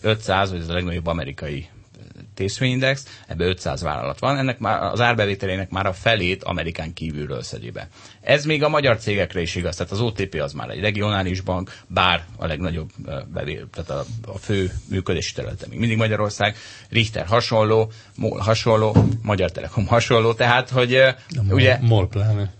500, 0.00 0.50
vagy 0.50 0.60
ez 0.60 0.68
a 0.68 0.72
legnagyobb 0.72 1.06
amerikai 1.06 1.68
részvényindex, 2.36 3.06
ebbe 3.26 3.44
500 3.44 3.82
vállalat 3.82 4.18
van, 4.18 4.38
ennek 4.38 4.58
már 4.58 4.82
az 4.82 5.00
árbevételének 5.00 5.70
már 5.70 5.86
a 5.86 5.92
felét 5.92 6.44
Amerikán 6.44 6.92
kívülről 6.92 7.42
szedi 7.42 7.70
be. 7.70 7.88
Ez 8.20 8.44
még 8.44 8.62
a 8.62 8.68
magyar 8.68 8.96
cégekre 8.98 9.40
is 9.40 9.54
igaz, 9.54 9.76
tehát 9.76 9.92
az 9.92 10.00
OTP 10.00 10.34
az 10.34 10.52
már 10.52 10.70
egy 10.70 10.80
regionális 10.80 11.40
bank, 11.40 11.76
bár 11.86 12.24
a 12.36 12.46
legnagyobb 12.46 12.90
tehát 13.72 13.90
a, 13.90 14.04
a 14.26 14.38
fő 14.38 14.72
működési 14.88 15.34
területe 15.34 15.66
még 15.68 15.78
mindig 15.78 15.96
Magyarország, 15.96 16.56
Richter 16.88 17.26
hasonló, 17.26 17.90
MOL 18.16 18.38
hasonló, 18.40 18.96
Magyar 19.22 19.50
Telekom 19.50 19.86
hasonló, 19.86 20.32
tehát 20.32 20.70
hogy 20.70 20.98
MOL, 21.42 21.54
ugye... 21.54 21.78
MOL 21.80 22.08
pláne. 22.08 22.52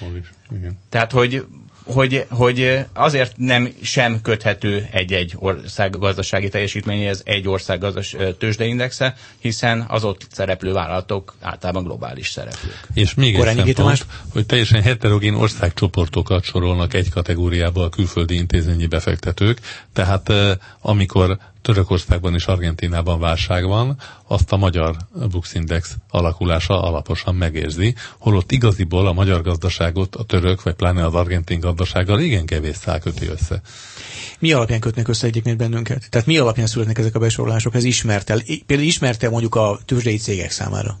MOL 0.00 0.16
is, 0.16 0.30
igen. 0.50 0.78
Tehát, 0.88 1.12
hogy 1.12 1.46
hogy, 1.86 2.26
hogy 2.30 2.78
azért 2.92 3.32
nem 3.36 3.72
sem 3.82 4.20
köthető 4.20 4.88
egy-egy 4.92 5.34
ország 5.36 5.98
gazdasági 5.98 6.48
teljesítményéhez 6.48 7.22
egy 7.24 7.48
ország 7.48 7.80
gazdas, 7.80 8.16
tőzsdeindexe, 8.38 9.14
hiszen 9.38 9.84
az 9.88 10.04
ott 10.04 10.26
szereplő 10.30 10.72
vállalatok 10.72 11.34
általában 11.40 11.84
globális 11.84 12.28
szereplők. 12.28 12.86
És 12.94 13.14
még 13.14 13.34
egy 13.34 13.74
szempont, 13.76 14.06
hogy 14.32 14.46
teljesen 14.46 14.82
heterogén 14.82 15.34
országcsoportokat 15.34 16.44
sorolnak 16.44 16.94
egy 16.94 17.10
kategóriába 17.10 17.84
a 17.84 17.88
külföldi 17.88 18.34
intézményi 18.34 18.86
befektetők, 18.86 19.60
tehát 19.92 20.32
amikor 20.80 21.38
Törökországban 21.66 22.34
és 22.34 22.46
Argentinában 22.46 23.20
válság 23.20 23.64
van, 23.64 23.98
azt 24.26 24.52
a 24.52 24.56
magyar 24.56 24.96
Bux 25.30 25.54
Index 25.54 25.96
alakulása 26.10 26.82
alaposan 26.82 27.34
megérzi, 27.34 27.94
holott 28.18 28.52
igaziból 28.52 29.06
a 29.06 29.12
magyar 29.12 29.42
gazdaságot 29.42 30.16
a 30.16 30.22
török, 30.24 30.62
vagy 30.62 30.74
pláne 30.74 31.04
az 31.04 31.14
argentin 31.14 31.60
gazdasággal 31.60 32.20
igen 32.20 32.46
kevés 32.46 32.76
szál 32.76 33.00
köti 33.00 33.26
össze. 33.26 33.60
Mi 34.38 34.52
alapján 34.52 34.80
kötnek 34.80 35.08
össze 35.08 35.26
egyébként 35.26 35.56
bennünket? 35.56 36.10
Tehát 36.10 36.26
mi 36.26 36.38
alapján 36.38 36.66
születnek 36.66 36.98
ezek 36.98 37.14
a 37.14 37.18
besorolások? 37.18 37.74
Ez 37.74 37.84
ismert 37.84 38.30
el? 38.30 38.40
Például 38.66 38.88
ismerte 38.88 39.28
mondjuk 39.28 39.54
a 39.54 39.78
tőzsdei 39.84 40.16
cégek 40.16 40.50
számára? 40.50 40.98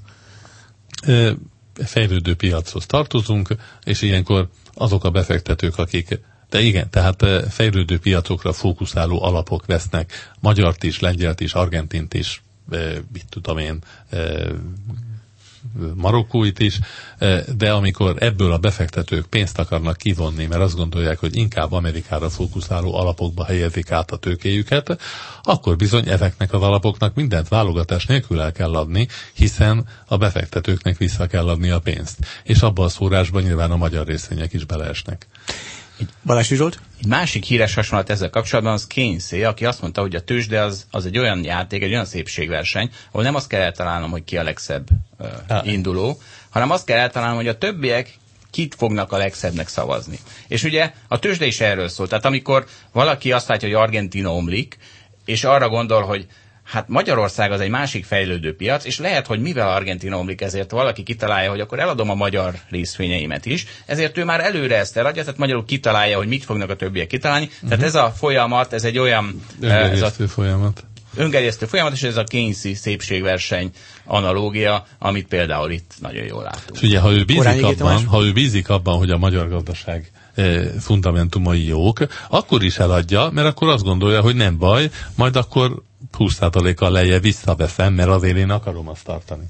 Fejlődő 1.84 2.34
piachoz 2.34 2.86
tartozunk, 2.86 3.56
és 3.84 4.02
ilyenkor 4.02 4.48
azok 4.74 5.04
a 5.04 5.10
befektetők, 5.10 5.78
akik 5.78 6.20
de 6.50 6.60
igen, 6.60 6.90
tehát 6.90 7.24
fejlődő 7.50 7.98
piacokra 7.98 8.52
fókuszáló 8.52 9.22
alapok 9.22 9.66
vesznek 9.66 10.32
magyart 10.40 10.82
is, 10.82 11.00
lengyelt 11.00 11.40
is, 11.40 11.52
argentint 11.54 12.14
is, 12.14 12.42
mit 13.12 13.24
tudom 13.28 13.58
én, 13.58 13.78
marokkóit 15.94 16.58
is, 16.58 16.78
de 17.56 17.72
amikor 17.72 18.16
ebből 18.18 18.52
a 18.52 18.58
befektetők 18.58 19.26
pénzt 19.26 19.58
akarnak 19.58 19.96
kivonni, 19.96 20.46
mert 20.46 20.60
azt 20.62 20.76
gondolják, 20.76 21.18
hogy 21.18 21.36
inkább 21.36 21.72
Amerikára 21.72 22.30
fókuszáló 22.30 22.94
alapokba 22.94 23.44
helyezik 23.44 23.90
át 23.90 24.10
a 24.10 24.16
tőkéjüket, 24.16 25.00
akkor 25.42 25.76
bizony 25.76 26.08
ezeknek 26.08 26.52
az 26.52 26.62
alapoknak 26.62 27.14
mindent 27.14 27.48
válogatás 27.48 28.06
nélkül 28.06 28.40
el 28.40 28.52
kell 28.52 28.74
adni, 28.74 29.08
hiszen 29.32 29.86
a 30.06 30.16
befektetőknek 30.16 30.96
vissza 30.98 31.26
kell 31.26 31.48
adni 31.48 31.70
a 31.70 31.78
pénzt. 31.80 32.18
És 32.42 32.60
abban 32.60 32.84
a 32.84 32.88
szórásban 32.88 33.42
nyilván 33.42 33.70
a 33.70 33.76
magyar 33.76 34.06
részvények 34.06 34.52
is 34.52 34.64
beleesnek. 34.64 35.26
Egy, 35.98 36.08
Balási 36.24 36.54
Zsolt? 36.54 36.78
Egy 37.00 37.06
másik 37.06 37.44
híres 37.44 37.74
hasonlat 37.74 38.10
ezzel 38.10 38.30
kapcsolatban 38.30 38.72
az 38.72 38.86
Keynesé, 38.86 39.42
aki 39.42 39.64
azt 39.64 39.80
mondta, 39.80 40.00
hogy 40.00 40.14
a 40.14 40.20
tőzsde 40.24 40.60
az, 40.60 40.86
az 40.90 41.06
egy 41.06 41.18
olyan 41.18 41.44
játék, 41.44 41.82
egy 41.82 41.92
olyan 41.92 42.04
szépségverseny, 42.04 42.90
ahol 43.08 43.22
nem 43.22 43.34
azt 43.34 43.48
kell 43.48 43.60
eltalálnom, 43.60 44.10
hogy 44.10 44.24
ki 44.24 44.36
a 44.36 44.42
legszebb 44.42 44.86
uh, 45.18 45.66
induló, 45.66 46.20
hanem 46.50 46.70
azt 46.70 46.86
kell 46.86 46.98
eltalálnom, 46.98 47.36
hogy 47.36 47.48
a 47.48 47.58
többiek 47.58 48.18
kit 48.50 48.74
fognak 48.74 49.12
a 49.12 49.16
legszebbnek 49.16 49.68
szavazni. 49.68 50.18
És 50.48 50.62
ugye 50.64 50.92
a 51.08 51.18
tőzsde 51.18 51.46
is 51.46 51.60
erről 51.60 51.88
szól. 51.88 52.08
Tehát 52.08 52.24
amikor 52.24 52.66
valaki 52.92 53.32
azt 53.32 53.48
látja, 53.48 53.68
hogy 53.68 53.76
Argentina 53.76 54.34
omlik, 54.34 54.78
és 55.24 55.44
arra 55.44 55.68
gondol, 55.68 56.02
hogy 56.02 56.26
Hát 56.66 56.88
Magyarország 56.88 57.52
az 57.52 57.60
egy 57.60 57.70
másik 57.70 58.04
fejlődő 58.04 58.56
piac, 58.56 58.84
és 58.84 58.98
lehet, 58.98 59.26
hogy 59.26 59.40
mivel 59.40 59.68
Argentina 59.68 60.18
omlik, 60.18 60.40
ezért 60.40 60.70
valaki 60.70 61.02
kitalálja, 61.02 61.50
hogy 61.50 61.60
akkor 61.60 61.78
eladom 61.78 62.10
a 62.10 62.14
magyar 62.14 62.54
részvényeimet 62.70 63.46
is, 63.46 63.66
ezért 63.86 64.18
ő 64.18 64.24
már 64.24 64.40
előre 64.40 64.76
ezt 64.78 64.96
eladja, 64.96 65.22
tehát 65.22 65.38
magyarul 65.38 65.64
kitalálja, 65.64 66.16
hogy 66.16 66.28
mit 66.28 66.44
fognak 66.44 66.70
a 66.70 66.76
többiek 66.76 67.06
kitalálni. 67.06 67.44
Uh-huh. 67.44 67.68
Tehát 67.68 67.84
ez 67.84 67.94
a 67.94 68.12
folyamat, 68.16 68.72
ez 68.72 68.84
egy 68.84 68.98
olyan... 68.98 69.42
Ez 69.60 70.02
a 70.02 70.10
folyamat. 70.10 70.84
Öngerjesztő 71.16 71.66
folyamat, 71.66 71.92
és 71.92 72.02
ez 72.02 72.16
a 72.16 72.24
Keynesi 72.24 72.74
szépségverseny 72.74 73.70
analógia, 74.04 74.86
amit 74.98 75.26
például 75.26 75.70
itt 75.70 75.94
nagyon 76.00 76.24
jól 76.24 76.42
látunk. 76.42 76.70
És 76.72 76.82
ugye, 76.82 76.98
ha 76.98 77.12
ő 77.12 77.24
bízik, 77.24 77.64
abban, 77.64 78.04
ha 78.04 78.24
ő 78.24 78.32
bízik 78.32 78.68
abban, 78.68 78.96
hogy 78.96 79.10
a 79.10 79.18
magyar 79.18 79.48
gazdaság 79.48 80.10
fundamentumai 80.80 81.66
jók, 81.66 81.98
akkor 82.28 82.62
is 82.62 82.78
eladja, 82.78 83.30
mert 83.32 83.46
akkor 83.46 83.68
azt 83.68 83.84
gondolja, 83.84 84.20
hogy 84.20 84.34
nem 84.34 84.58
baj, 84.58 84.90
majd 85.14 85.36
akkor 85.36 85.82
20%-kal 86.18 86.90
lejje 86.90 87.18
visszaveszem, 87.18 87.94
mert 87.94 88.08
azért 88.08 88.36
én 88.36 88.50
akarom 88.50 88.88
azt 88.88 89.04
tartani. 89.04 89.44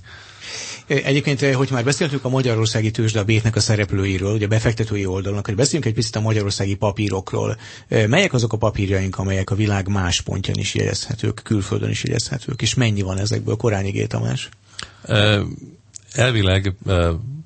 Egyébként, 0.86 1.40
hogy 1.54 1.68
már 1.70 1.84
beszéltünk 1.84 2.24
a 2.24 2.28
magyarországi 2.28 2.90
tőzsde 2.90 3.20
a 3.20 3.24
bétnek 3.24 3.56
a 3.56 3.60
szereplőiről, 3.60 4.34
ugye 4.34 4.44
a 4.44 4.48
befektetői 4.48 5.06
oldalon, 5.06 5.40
hogy 5.44 5.54
beszéljünk 5.54 5.84
egy 5.86 5.94
picit 5.94 6.16
a 6.16 6.20
magyarországi 6.20 6.74
papírokról. 6.74 7.56
Melyek 7.88 8.32
azok 8.32 8.52
a 8.52 8.56
papírjaink, 8.56 9.18
amelyek 9.18 9.50
a 9.50 9.54
világ 9.54 9.88
más 9.88 10.20
pontján 10.20 10.56
is 10.58 10.74
jegyezhetők, 10.74 11.40
külföldön 11.44 11.90
is 11.90 12.04
jegyezhetők, 12.04 12.62
és 12.62 12.74
mennyi 12.74 13.02
van 13.02 13.18
ezekből? 13.18 13.56
Korányi 13.56 13.90
G. 13.90 14.06
Tamás? 14.06 14.48
Elvileg 16.12 16.74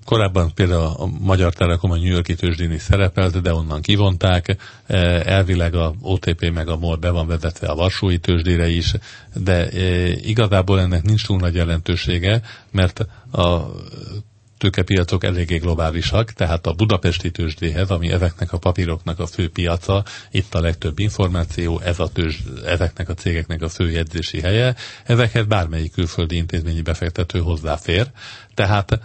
Korábban 0.05 0.55
például 0.55 0.83
a 0.97 1.07
Magyar 1.21 1.53
Telekom 1.53 1.91
a 1.91 1.97
New 1.97 2.13
Yorki 2.13 2.35
tőzsdén 2.35 2.73
is 2.73 2.83
szerepelt, 2.83 3.41
de 3.41 3.55
onnan 3.55 3.81
kivonták. 3.81 4.57
E, 4.87 4.97
elvileg 5.27 5.75
a 5.75 5.95
OTP 6.01 6.51
meg 6.51 6.69
a 6.69 6.77
MOL 6.77 6.97
be 6.97 7.11
van 7.11 7.27
vezetve 7.27 7.67
a 7.69 7.75
Varsói 7.75 8.19
tőzsdére 8.19 8.69
is, 8.69 8.93
de 9.35 9.69
e, 9.69 10.07
igazából 10.09 10.81
ennek 10.81 11.03
nincs 11.03 11.27
túl 11.27 11.39
nagy 11.39 11.55
jelentősége, 11.55 12.41
mert 12.71 13.07
a 13.33 13.61
tőkepiacok 14.61 15.25
eléggé 15.25 15.57
globálisak, 15.57 16.33
tehát 16.33 16.67
a 16.67 16.73
budapesti 16.73 17.31
tőzsdéhez, 17.31 17.91
ami 17.91 18.11
ezeknek 18.13 18.53
a 18.53 18.59
papíroknak 18.59 19.19
a 19.19 19.27
fő 19.27 19.49
piaca, 19.51 20.05
itt 20.31 20.55
a 20.55 20.61
legtöbb 20.61 20.99
információ, 20.99 21.81
ez 21.81 21.99
a 22.01 22.09
tőzs, 22.09 22.37
ezeknek 22.67 23.09
a 23.09 23.15
cégeknek 23.15 23.63
a 23.63 23.69
fő 23.69 23.91
jegyzési 23.91 24.41
helye, 24.41 24.75
ezekhez 25.05 25.47
bármelyik 25.47 25.93
külföldi 25.93 26.37
intézményi 26.37 26.81
befektető 26.81 27.39
hozzáfér, 27.39 28.11
tehát 28.55 29.01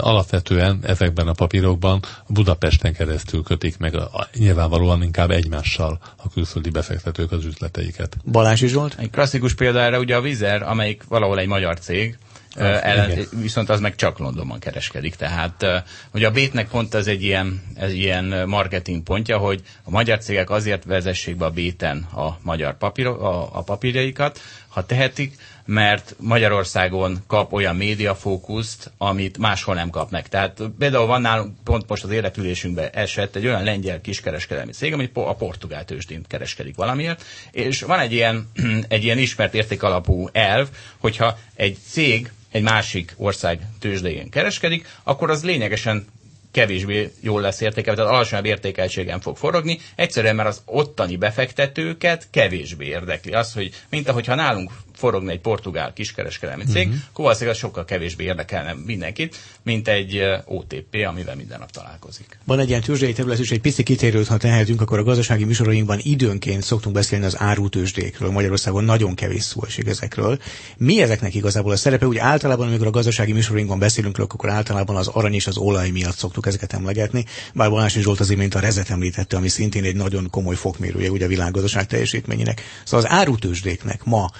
alapvetően 0.00 0.80
ezekben 0.82 1.28
a 1.28 1.32
papírokban 1.32 2.02
Budapesten 2.28 2.92
keresztül 2.92 3.42
kötik 3.42 3.78
meg 3.78 3.94
a, 3.94 4.28
nyilvánvalóan 4.38 5.02
inkább 5.02 5.30
egymással 5.30 5.98
a 6.16 6.30
külföldi 6.30 6.70
befektetők 6.70 7.32
az 7.32 7.44
üzleteiket. 7.44 8.16
Balázs 8.24 8.64
Zsolt? 8.64 8.94
Egy 8.98 9.10
klasszikus 9.10 9.54
példa 9.54 9.80
erre 9.80 9.98
ugye 9.98 10.16
a 10.16 10.20
Vizer, 10.20 10.62
amelyik 10.62 11.02
valahol 11.08 11.38
egy 11.38 11.46
magyar 11.46 11.78
cég, 11.78 12.18
Uh, 12.56 12.86
ellen, 12.86 13.26
viszont 13.40 13.68
az 13.68 13.80
meg 13.80 13.94
csak 13.94 14.18
Londonban 14.18 14.58
kereskedik. 14.58 15.14
Tehát 15.14 15.62
uh, 15.62 15.74
hogy 16.10 16.24
a 16.24 16.30
Bétnek 16.30 16.68
pont 16.68 16.94
ez 16.94 17.06
egy 17.06 17.22
ilyen, 17.22 17.62
ez 17.74 17.92
ilyen 17.92 18.48
marketing 18.48 19.02
pontja, 19.02 19.38
hogy 19.38 19.62
a 19.82 19.90
magyar 19.90 20.18
cégek 20.18 20.50
azért 20.50 20.84
vezessék 20.84 21.36
be 21.36 21.44
a 21.44 21.50
Béten 21.50 21.98
a 21.98 22.38
magyar 22.42 22.76
papír, 22.78 23.06
a, 23.06 23.56
a 23.56 23.62
papírjaikat, 23.62 24.40
ha 24.68 24.86
tehetik, 24.86 25.36
mert 25.64 26.14
Magyarországon 26.18 27.22
kap 27.26 27.52
olyan 27.52 27.76
médiafókuszt, 27.76 28.90
amit 28.98 29.38
máshol 29.38 29.74
nem 29.74 29.90
kap 29.90 30.10
meg. 30.10 30.28
Tehát 30.28 30.62
például 30.78 31.06
van 31.06 31.20
nálunk, 31.20 31.54
pont 31.64 31.88
most 31.88 32.04
az 32.04 32.10
érdeklődésünkben 32.10 32.88
esett 32.92 33.36
egy 33.36 33.46
olyan 33.46 33.62
lengyel 33.62 34.00
kiskereskedelmi 34.00 34.72
cég, 34.72 34.92
ami 34.92 35.10
a 35.14 35.34
portugál 35.34 35.84
tőzsdén 35.84 36.24
kereskedik 36.28 36.76
valamiért, 36.76 37.24
és 37.50 37.82
van 37.82 37.98
egy 37.98 38.12
ilyen, 38.12 38.50
egy 38.88 39.04
ilyen 39.04 39.18
ismert 39.18 39.54
értékalapú 39.54 40.28
elv, 40.32 40.68
hogyha 40.98 41.38
egy 41.54 41.76
cég 41.88 42.32
egy 42.50 42.62
másik 42.62 43.14
ország 43.16 43.60
tőzsdején 43.80 44.30
kereskedik, 44.30 44.88
akkor 45.02 45.30
az 45.30 45.44
lényegesen 45.44 46.06
kevésbé 46.54 47.12
jól 47.20 47.40
lesz 47.40 47.60
értékelve, 47.60 48.00
tehát 48.00 48.16
alacsonyabb 48.16 48.44
értékeltségen 48.44 49.20
fog 49.20 49.36
forogni, 49.36 49.78
egyszerűen 49.94 50.34
mert 50.34 50.48
az 50.48 50.62
ottani 50.64 51.16
befektetőket 51.16 52.26
kevésbé 52.30 52.86
érdekli 52.86 53.32
az, 53.32 53.52
hogy 53.52 53.74
mint 53.88 54.08
ahogyha 54.08 54.34
nálunk 54.34 54.70
forogni 54.94 55.32
egy 55.32 55.40
portugál 55.40 55.92
kiskereskedelmi 55.92 56.64
cég, 56.64 56.86
uh-huh. 56.86 57.02
akkor 57.10 57.24
valószínűleg 57.24 57.56
sokkal 57.58 57.84
kevésbé 57.84 58.24
érdekelne 58.24 58.74
mindenkit, 58.86 59.36
mint 59.62 59.88
egy 59.88 60.22
OTP, 60.44 61.06
amivel 61.08 61.36
minden 61.36 61.58
nap 61.58 61.70
találkozik. 61.70 62.38
Van 62.44 62.58
egy 62.58 62.68
ilyen 62.68 62.80
tőzsdei 62.80 63.12
terület, 63.12 63.38
és 63.38 63.50
egy 63.50 63.60
pici 63.60 63.82
kitérőt, 63.82 64.26
ha 64.26 64.36
tehetünk, 64.36 64.80
akkor 64.80 64.98
a 64.98 65.02
gazdasági 65.02 65.44
műsorainkban 65.44 65.98
időnként 66.02 66.62
szoktunk 66.62 66.94
beszélni 66.94 67.24
az 67.24 67.40
árutőzsdékről. 67.40 68.30
Magyarországon 68.30 68.84
nagyon 68.84 69.14
kevés 69.14 69.42
szó 69.42 69.64
esik 69.66 69.86
ezekről. 69.86 70.38
Mi 70.76 71.02
ezeknek 71.02 71.34
igazából 71.34 71.72
a 71.72 71.76
szerepe? 71.76 72.06
Úgy 72.06 72.16
általában, 72.16 72.68
amikor 72.68 72.86
a 72.86 72.90
gazdasági 72.90 73.32
műsorainkban 73.32 73.78
beszélünk, 73.78 74.18
akkor 74.18 74.50
általában 74.50 74.96
az 74.96 75.08
arany 75.08 75.34
és 75.34 75.46
az 75.46 75.56
olaj 75.56 75.90
miatt 75.90 76.16
szoktuk 76.16 76.46
ezeket 76.46 76.72
emlegetni. 76.72 77.24
Bár 77.54 77.70
Balási 77.70 78.00
Zsolt 78.00 78.20
az 78.20 78.30
imént 78.30 78.54
a 78.54 78.58
rezet 78.58 78.90
említette, 78.90 79.36
ami 79.36 79.48
szintén 79.48 79.84
egy 79.84 79.96
nagyon 79.96 80.30
komoly 80.30 80.54
fokmérője 80.54 81.10
ugye 81.10 81.24
a 81.24 81.28
világgazdaság 81.28 81.86
teljesítményének. 81.86 82.62
Szóval 82.84 83.06
az 83.06 83.12
árutőzsdéknek 83.12 84.04
ma 84.04 84.30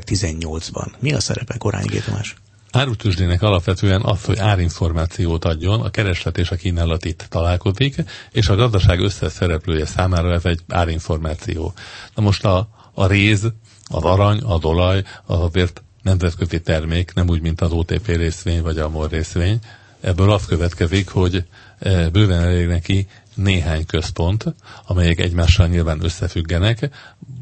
2018-ban 0.00 0.86
mi 0.98 1.12
a 1.12 1.20
szerepe, 1.20 1.56
Korányi 1.56 1.86
Gétomás? 1.88 2.34
Árutőzsdének 2.70 3.42
alapvetően 3.42 4.02
az, 4.02 4.24
hogy 4.24 4.38
árinformációt 4.38 5.44
adjon, 5.44 5.80
a 5.80 5.90
kereslet 5.90 6.38
és 6.38 6.50
a 6.50 6.56
kínálat 6.56 7.04
itt 7.04 7.26
találkozik, 7.28 7.96
és 8.32 8.48
a 8.48 8.54
gazdaság 8.54 9.00
összes 9.00 9.32
szereplője 9.32 9.86
számára 9.86 10.32
ez 10.32 10.44
egy 10.44 10.60
árinformáció. 10.68 11.72
Na 12.14 12.22
most 12.22 12.44
a, 12.44 12.68
a 12.94 13.06
réz, 13.06 13.44
az 13.88 14.02
arany, 14.02 14.38
a 14.40 14.58
dolaj, 14.58 15.02
az 15.24 15.40
azért 15.40 15.82
nemzetközi 16.02 16.60
termék, 16.60 17.14
nem 17.14 17.28
úgy, 17.28 17.40
mint 17.40 17.60
az 17.60 17.72
OTP 17.72 18.06
részvény 18.06 18.62
vagy 18.62 18.78
a 18.78 18.88
MOR 18.88 19.10
részvény. 19.10 19.58
Ebből 20.00 20.30
az 20.32 20.46
következik, 20.46 21.08
hogy 21.08 21.44
e, 21.78 22.08
bőven 22.10 22.40
elég 22.40 22.66
neki 22.66 23.06
néhány 23.34 23.86
központ, 23.86 24.44
amelyek 24.86 25.18
egymással 25.20 25.66
nyilván 25.66 26.04
összefüggenek. 26.04 26.88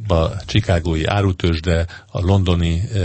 A 0.08 0.44
Chicagói 0.46 1.04
árutősde, 1.04 1.86
a 2.10 2.20
londoni 2.20 2.80
e, 2.80 2.98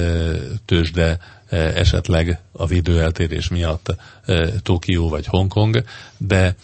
tőzsde, 0.65 1.19
e, 1.49 1.57
esetleg 1.57 2.39
a 2.51 2.65
videóeltérés 2.65 3.47
miatt 3.47 3.95
Tokió 4.61 5.09
vagy 5.09 5.25
Hongkong, 5.25 5.83
de 6.17 6.55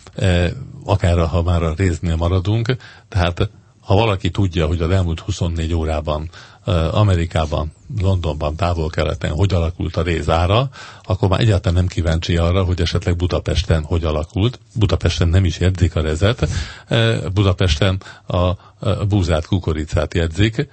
akár 0.86 1.28
ha 1.28 1.41
már 1.43 1.63
a 1.63 1.74
résznél 1.78 2.15
maradunk, 2.15 2.76
tehát 3.10 3.50
ha 3.80 3.96
valaki 3.96 4.30
tudja, 4.30 4.67
hogy 4.67 4.82
az 4.82 4.89
elmúlt 4.89 5.19
24 5.19 5.74
órában 5.74 6.30
Amerikában, 6.91 7.71
Londonban, 8.02 8.56
távol-keleten 8.56 9.32
hogy 9.32 9.54
alakult 9.54 9.95
a 9.97 10.02
rézára, 10.02 10.69
akkor 11.04 11.30
már 11.30 11.39
egyáltalán 11.39 11.78
nem 11.78 11.88
kíváncsi 11.88 12.38
arra, 12.38 12.63
hogy 12.63 12.82
esetleg 12.82 13.15
Budapesten 13.15 13.84
hogy 13.84 14.04
alakult. 14.04 14.60
Budapesten 14.76 15.28
nem 15.28 15.45
is 15.45 15.60
jegyzik 15.60 15.95
a 15.95 16.02
rezet, 16.02 16.47
Budapesten 17.34 18.02
a 18.28 18.52
búzát, 19.08 19.45
kukoricát 19.45 20.13
jegyzik, 20.13 20.67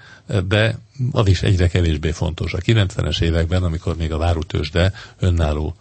de 0.49 0.79
az 1.13 1.29
is 1.29 1.43
egyre 1.43 1.69
kevésbé 1.69 2.11
fontos. 2.11 2.55
A 2.55 2.59
90-es 2.59 3.21
években, 3.21 3.63
amikor 3.63 3.97
még 3.97 4.13
a 4.13 4.19
várutősde 4.19 4.93
önálló 5.19 5.75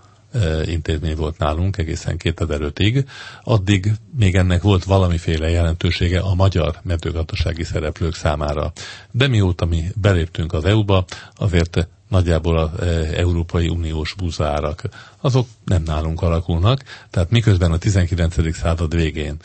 intézmény 0.65 1.15
volt 1.15 1.37
nálunk 1.37 1.77
egészen 1.77 2.15
2005-ig. 2.23 3.05
Addig 3.43 3.91
még 4.17 4.35
ennek 4.35 4.61
volt 4.61 4.83
valamiféle 4.83 5.49
jelentősége 5.49 6.19
a 6.19 6.33
magyar 6.35 6.79
mezőgazdasági 6.83 7.63
szereplők 7.63 8.15
számára. 8.15 8.71
De 9.11 9.27
mióta 9.27 9.65
mi 9.65 9.83
beléptünk 9.95 10.53
az 10.53 10.65
EU-ba, 10.65 11.05
azért 11.35 11.87
nagyjából 12.09 12.57
az 12.57 12.69
Európai 13.13 13.67
Uniós 13.67 14.13
búzárak, 14.17 14.81
azok 15.21 15.47
nem 15.65 15.83
nálunk 15.83 16.21
alakulnak, 16.21 16.83
tehát 17.09 17.29
miközben 17.29 17.71
a 17.71 17.77
19. 17.77 18.55
század 18.55 18.95
végén 18.95 19.35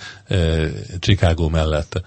Chicago 0.99 1.49
mellett 1.49 2.03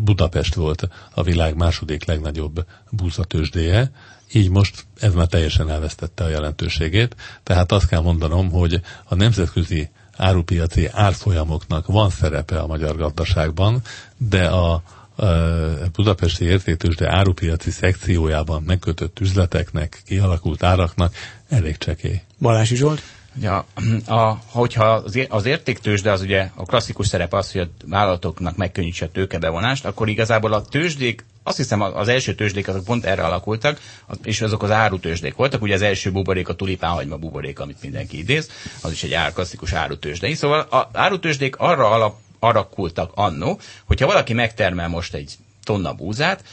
Budapest 0.00 0.54
volt 0.54 0.88
a 1.14 1.22
világ 1.22 1.56
második 1.56 2.04
legnagyobb 2.04 2.66
búzatősdéje, 2.90 3.90
így 4.32 4.50
most 4.50 4.86
ez 5.00 5.14
már 5.14 5.26
teljesen 5.26 5.70
elvesztette 5.70 6.24
a 6.24 6.28
jelentőségét, 6.28 7.16
tehát 7.42 7.72
azt 7.72 7.88
kell 7.88 8.00
mondanom, 8.00 8.50
hogy 8.50 8.80
a 9.04 9.14
nemzetközi 9.14 9.88
árupiaci 10.16 10.88
árfolyamoknak 10.92 11.86
van 11.86 12.10
szerepe 12.10 12.58
a 12.58 12.66
magyar 12.66 12.96
gazdaságban, 12.96 13.82
de 14.16 14.46
a, 14.48 14.82
budapesti 15.92 16.44
értéktősde 16.44 17.16
árupiaci 17.16 17.70
szekciójában 17.70 18.62
megkötött 18.62 19.20
üzleteknek, 19.20 20.02
kialakult 20.06 20.62
áraknak 20.62 21.14
elég 21.48 21.76
csekély. 21.78 22.22
Balási 22.40 22.76
Zsolt? 22.76 23.02
Ja, 23.40 23.64
a, 24.06 24.38
hogyha 24.46 24.84
az 25.28 25.46
értéktősde 25.46 26.12
az 26.12 26.20
ugye 26.20 26.48
a 26.54 26.62
klasszikus 26.62 27.06
szerep 27.06 27.32
az, 27.32 27.52
hogy 27.52 27.60
a 27.60 27.68
vállalatoknak 27.86 28.56
megkönnyítse 28.56 29.04
a 29.04 29.08
tőkebevonást, 29.08 29.84
akkor 29.84 30.08
igazából 30.08 30.52
a 30.52 30.64
tőzsdék 30.64 31.24
azt 31.46 31.56
hiszem 31.56 31.80
az 31.80 32.08
első 32.08 32.34
tőzsdék 32.34 32.68
azok 32.68 32.84
pont 32.84 33.04
erre 33.04 33.22
alakultak, 33.24 33.80
és 34.22 34.40
azok 34.40 34.62
az 34.62 34.70
árutőzsdék 34.70 35.34
voltak. 35.34 35.62
Ugye 35.62 35.74
az 35.74 35.82
első 35.82 36.12
buborék 36.12 36.48
a 36.48 36.54
tulipánhagyma 36.54 37.16
buborék, 37.16 37.60
amit 37.60 37.82
mindenki 37.82 38.18
idéz, 38.18 38.50
az 38.82 38.92
is 38.92 39.02
egy 39.02 39.12
ár, 39.12 39.32
klasszikus 39.32 39.72
árutőzsdei. 39.72 40.34
Szóval 40.34 40.66
az 40.70 40.84
árutőzsdék 40.92 41.56
arra 41.56 41.90
alap, 41.90 42.16
alakultak 42.38 43.10
annó, 43.14 43.60
hogyha 43.84 44.06
valaki 44.06 44.32
megtermel 44.32 44.88
most 44.88 45.14
egy 45.14 45.34
tonna 45.62 45.92
búzát, 45.92 46.44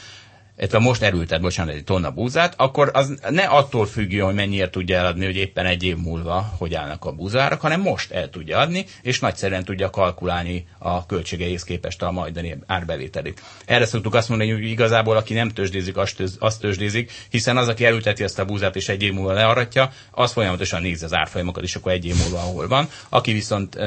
illetve 0.58 0.78
most 0.78 1.02
erültet, 1.02 1.40
bocsánat, 1.40 1.74
egy 1.74 1.84
tonna 1.84 2.10
búzát, 2.10 2.54
akkor 2.56 2.90
az 2.92 3.14
ne 3.30 3.42
attól 3.42 3.86
függjön, 3.86 4.24
hogy 4.24 4.34
mennyiért 4.34 4.70
tudja 4.70 4.96
eladni, 4.96 5.24
hogy 5.24 5.36
éppen 5.36 5.66
egy 5.66 5.82
év 5.82 5.96
múlva 5.96 6.54
hogy 6.58 6.74
állnak 6.74 7.04
a 7.04 7.12
búzárak, 7.12 7.60
hanem 7.60 7.80
most 7.80 8.10
el 8.10 8.30
tudja 8.30 8.58
adni, 8.58 8.84
és 9.02 9.20
nagyszerűen 9.20 9.64
tudja 9.64 9.90
kalkulálni 9.90 10.66
a 10.78 11.06
költségeihez 11.06 11.64
képest 11.64 12.02
a 12.02 12.10
majdani 12.10 12.58
árbevételét. 12.66 13.42
Erre 13.64 13.86
szoktuk 13.86 14.14
azt 14.14 14.28
mondani, 14.28 14.50
hogy 14.50 14.64
igazából 14.64 15.16
aki 15.16 15.34
nem 15.34 15.48
tőzsdézik, 15.48 15.96
azt 16.38 16.60
tőzsdézik, 16.60 17.12
hiszen 17.30 17.56
az, 17.56 17.68
aki 17.68 17.84
elülteti 17.84 18.22
ezt 18.22 18.38
a 18.38 18.44
búzát 18.44 18.76
és 18.76 18.88
egy 18.88 19.02
év 19.02 19.12
múlva 19.12 19.32
learatja, 19.32 19.92
az 20.10 20.32
folyamatosan 20.32 20.82
nézi 20.82 21.04
az 21.04 21.14
árfolyamokat, 21.14 21.62
és 21.62 21.76
akkor 21.76 21.92
egy 21.92 22.06
év 22.06 22.16
múlva 22.16 22.38
ahol 22.38 22.68
van. 22.68 22.88
Aki 23.08 23.32
viszont 23.32 23.78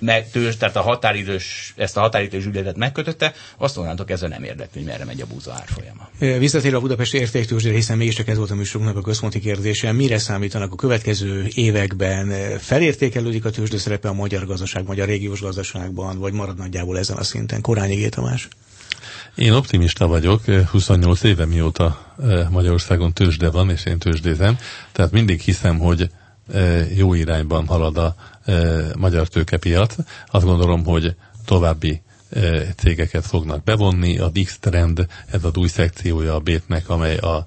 meg, 0.00 0.30
tős, 0.30 0.56
tehát 0.56 0.76
a 0.76 0.80
határidős, 0.80 1.72
ezt 1.76 1.96
a 1.96 2.00
határidős 2.00 2.44
ügyletet 2.46 2.76
megkötötte, 2.76 3.32
azt 3.56 3.76
onnantól 3.76 4.06
kezdve 4.06 4.28
nem 4.28 4.42
érdekli, 4.44 4.80
hogy 4.80 4.90
merre 4.90 5.04
megy 5.04 5.20
a 5.20 5.26
búza 5.26 5.52
árfolyama. 5.52 6.08
Visszatérve 6.18 6.76
a 6.76 6.80
budapesti 6.80 7.18
értéktőzsdére, 7.18 7.74
hiszen 7.74 7.96
mégiscsak 7.96 8.28
ez 8.28 8.36
volt 8.36 8.50
a 8.50 8.54
műsorunknak 8.54 8.96
a 8.96 9.02
központi 9.02 9.40
kérdése, 9.40 9.92
mire 9.92 10.18
számítanak 10.18 10.72
a 10.72 10.76
következő 10.76 11.46
években? 11.54 12.58
Felértékelődik 12.58 13.44
a 13.44 13.50
tőzsde 13.50 13.78
szerepe 13.78 14.08
a 14.08 14.12
magyar 14.12 14.46
gazdaság, 14.46 14.86
magyar 14.86 15.06
régiós 15.06 15.40
gazdaságban, 15.40 16.18
vagy 16.18 16.32
marad 16.32 16.56
nagyjából 16.56 16.98
ezen 16.98 17.16
a 17.16 17.22
szinten? 17.22 17.60
Korányi 17.60 17.94
Gétamás? 17.94 18.48
Én 19.34 19.52
optimista 19.52 20.06
vagyok, 20.06 20.44
28 20.70 21.22
éve 21.22 21.46
mióta 21.46 22.14
Magyarországon 22.50 23.12
tőzsde 23.12 23.50
van, 23.50 23.70
és 23.70 23.84
én 23.84 23.98
tőzsdézem, 23.98 24.58
tehát 24.92 25.10
mindig 25.10 25.40
hiszem, 25.40 25.78
hogy 25.78 26.10
jó 26.96 27.14
irányban 27.14 27.66
halad 27.66 27.96
a 27.96 28.14
magyar 28.98 29.28
tőkepiac. 29.28 29.94
Azt 30.30 30.44
gondolom, 30.44 30.84
hogy 30.84 31.14
további 31.44 32.02
cégeket 32.76 33.26
fognak 33.26 33.64
bevonni. 33.64 34.18
A 34.18 34.28
Dix 34.28 34.58
Trend, 34.60 35.06
ez 35.30 35.44
az 35.44 35.56
új 35.56 35.68
szekciója 35.68 36.34
a 36.34 36.38
Bétnek, 36.38 36.88
amely 36.88 37.16
a 37.16 37.44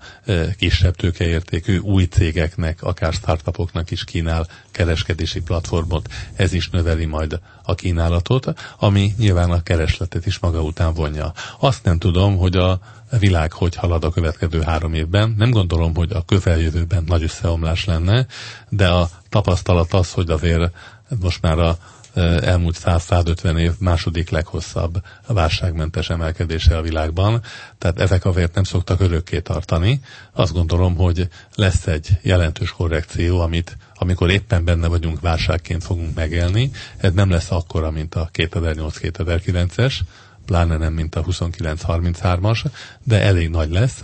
kisebb 0.58 0.96
tőkeértékű 0.96 1.78
új 1.78 2.04
cégeknek, 2.04 2.84
akár 2.84 3.14
startupoknak 3.14 3.92
is 3.92 4.04
kínál 4.04 4.48
kereskedési 4.72 5.42
platformot. 5.42 6.08
Ez 6.36 6.54
is 6.54 6.70
növeli 6.70 7.06
majd 7.06 7.40
a 7.64 7.76
kínálatot, 7.76 8.54
ami 8.80 9.14
nyilván 9.18 9.52
a 9.52 9.64
keresletet 9.64 10.26
is 10.26 10.40
maga 10.40 10.62
után 10.62 10.94
vonja. 10.94 11.34
Azt 11.60 11.84
nem 11.84 11.98
tudom, 12.00 12.38
hogy 12.38 12.56
a 12.56 12.80
világ 13.20 13.52
hogy 13.52 13.76
halad 13.76 14.04
a 14.04 14.10
következő 14.10 14.62
három 14.62 14.94
évben. 14.94 15.34
Nem 15.38 15.50
gondolom, 15.52 15.96
hogy 15.96 16.12
a 16.12 16.26
közeljövőben 16.26 17.04
nagy 17.08 17.24
összeomlás 17.24 17.86
lenne, 17.86 18.26
de 18.70 18.88
a 18.88 19.10
tapasztalat 19.30 19.94
az, 19.94 20.12
hogy 20.12 20.30
azért 20.30 20.72
most 21.22 21.42
már 21.42 21.60
a 21.60 21.78
elmúlt 22.42 22.80
100-150 22.86 23.58
év 23.58 23.72
második 23.80 24.30
leghosszabb 24.30 25.02
válságmentes 25.28 26.10
emelkedése 26.10 26.78
a 26.78 26.82
világban, 26.82 27.42
tehát 27.78 28.00
ezek 28.00 28.26
azért 28.26 28.56
nem 28.56 28.64
szoktak 28.64 29.00
örökké 29.00 29.40
tartani. 29.40 30.02
Azt 30.32 30.54
gondolom, 30.54 30.96
hogy 30.96 31.28
lesz 31.56 31.88
egy 31.88 32.10
jelentős 32.22 32.72
korrekció, 32.72 33.40
amit 33.40 33.78
amikor 33.96 34.32
éppen 34.32 34.64
benne 34.64 34.88
vagyunk, 34.88 35.22
válságként 35.22 35.84
fogunk 35.84 36.16
megélni. 36.16 36.72
Ez 36.98 37.14
nem 37.14 37.30
lesz 37.30 37.52
akkora, 37.52 37.92
mint 37.92 38.16
a 38.16 38.30
2008-2009-es, 38.34 40.00
pláne 40.46 40.78
nem, 40.78 40.94
mint 40.94 41.16
a 41.16 41.24
29-33-as, 41.24 42.66
de 43.04 43.22
elég 43.22 43.50
nagy 43.50 43.72
lesz. 43.72 44.02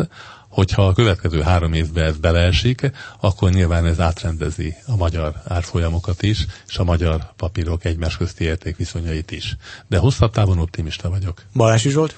Hogyha 0.59 0.87
a 0.87 0.93
következő 0.93 1.41
három 1.41 1.73
évben 1.73 2.05
ez 2.05 2.17
beleesik, 2.17 2.91
akkor 3.19 3.49
nyilván 3.51 3.85
ez 3.85 3.99
átrendezi 3.99 4.75
a 4.87 4.95
magyar 4.95 5.33
árfolyamokat 5.47 6.21
is, 6.21 6.45
és 6.67 6.77
a 6.77 6.83
magyar 6.83 7.33
papírok 7.35 7.85
egymás 7.85 8.17
közti 8.17 8.43
értékviszonyait 8.43 9.31
is. 9.31 9.55
De 9.87 9.97
hosszabb 9.97 10.31
távon 10.31 10.59
optimista 10.59 11.09
vagyok. 11.09 11.43
Balási 11.53 11.89
Zsolt? 11.89 12.15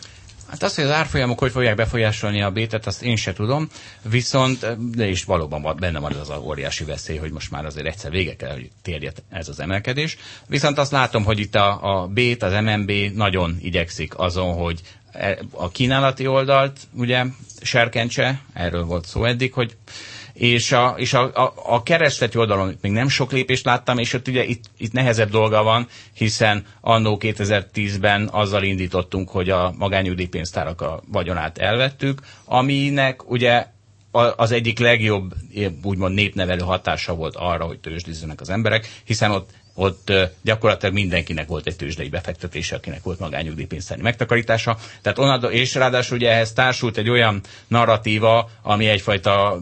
Hát 0.47 0.63
azt, 0.63 0.75
hogy 0.75 0.83
az 0.83 0.91
árfolyamok 0.91 1.39
hogy 1.39 1.51
fogják 1.51 1.75
befolyásolni 1.75 2.41
a 2.41 2.51
bétet, 2.51 2.87
azt 2.87 3.01
én 3.03 3.15
se 3.15 3.33
tudom, 3.33 3.69
viszont 4.09 4.89
de 4.95 5.07
is 5.07 5.23
valóban 5.23 5.75
benne 5.79 5.99
van 5.99 6.13
az 6.13 6.29
a 6.29 6.39
óriási 6.39 6.83
veszély, 6.83 7.17
hogy 7.17 7.31
most 7.31 7.51
már 7.51 7.65
azért 7.65 7.87
egyszer 7.87 8.11
vége 8.11 8.35
kell, 8.35 8.51
hogy 8.51 8.71
térjen 8.81 9.13
ez 9.29 9.47
az 9.47 9.59
emelkedés. 9.59 10.17
Viszont 10.47 10.77
azt 10.77 10.91
látom, 10.91 11.23
hogy 11.23 11.39
itt 11.39 11.55
a, 11.55 12.01
a 12.01 12.07
bét, 12.07 12.43
az 12.43 12.53
MNB 12.63 12.91
nagyon 13.13 13.57
igyekszik 13.61 14.17
azon, 14.17 14.53
hogy 14.53 14.81
a 15.51 15.69
kínálati 15.69 16.27
oldalt 16.27 16.79
ugye 16.93 17.23
serkentse, 17.61 18.41
erről 18.53 18.85
volt 18.85 19.05
szó 19.05 19.25
eddig, 19.25 19.53
hogy 19.53 19.75
és 20.33 20.71
a, 20.71 20.93
és 20.97 21.13
a, 21.13 21.21
a, 21.43 21.53
a 21.65 21.83
keresleti 21.83 22.37
oldalon 22.37 22.77
még 22.81 22.91
nem 22.91 23.07
sok 23.07 23.31
lépést 23.31 23.65
láttam, 23.65 23.97
és 23.97 24.13
ott 24.13 24.27
ugye 24.27 24.43
itt, 24.43 24.63
itt 24.77 24.91
nehezebb 24.91 25.29
dolga 25.29 25.63
van, 25.63 25.87
hiszen 26.13 26.65
annó 26.81 27.17
2010-ben 27.21 28.27
azzal 28.31 28.63
indítottunk, 28.63 29.29
hogy 29.29 29.49
a 29.49 29.73
magányugdíjpénztárak 29.77 30.81
a 30.81 31.01
vagyonát 31.07 31.57
elvettük, 31.57 32.21
aminek 32.45 33.29
ugye 33.29 33.65
az 34.35 34.51
egyik 34.51 34.79
legjobb, 34.79 35.33
úgymond 35.83 36.13
népnevelő 36.15 36.61
hatása 36.61 37.15
volt 37.15 37.35
arra, 37.35 37.65
hogy 37.65 37.79
tőzsdizzenek 37.79 38.41
az 38.41 38.49
emberek, 38.49 38.87
hiszen 39.03 39.31
ott 39.31 39.49
ott 39.73 40.11
gyakorlatilag 40.41 40.93
mindenkinek 40.93 41.47
volt 41.47 41.67
egy 41.67 41.75
tőzsdei 41.75 42.09
befektetése, 42.09 42.75
akinek 42.75 43.03
volt 43.03 43.19
magányugdíjpénztári 43.19 44.01
megtakarítása. 44.01 44.77
Tehát 45.01 45.17
onnan, 45.17 45.51
és 45.51 45.75
ráadásul 45.75 46.17
ugye 46.17 46.31
ehhez 46.31 46.53
társult 46.53 46.97
egy 46.97 47.09
olyan 47.09 47.41
narratíva, 47.67 48.49
ami 48.61 48.87
egyfajta 48.87 49.59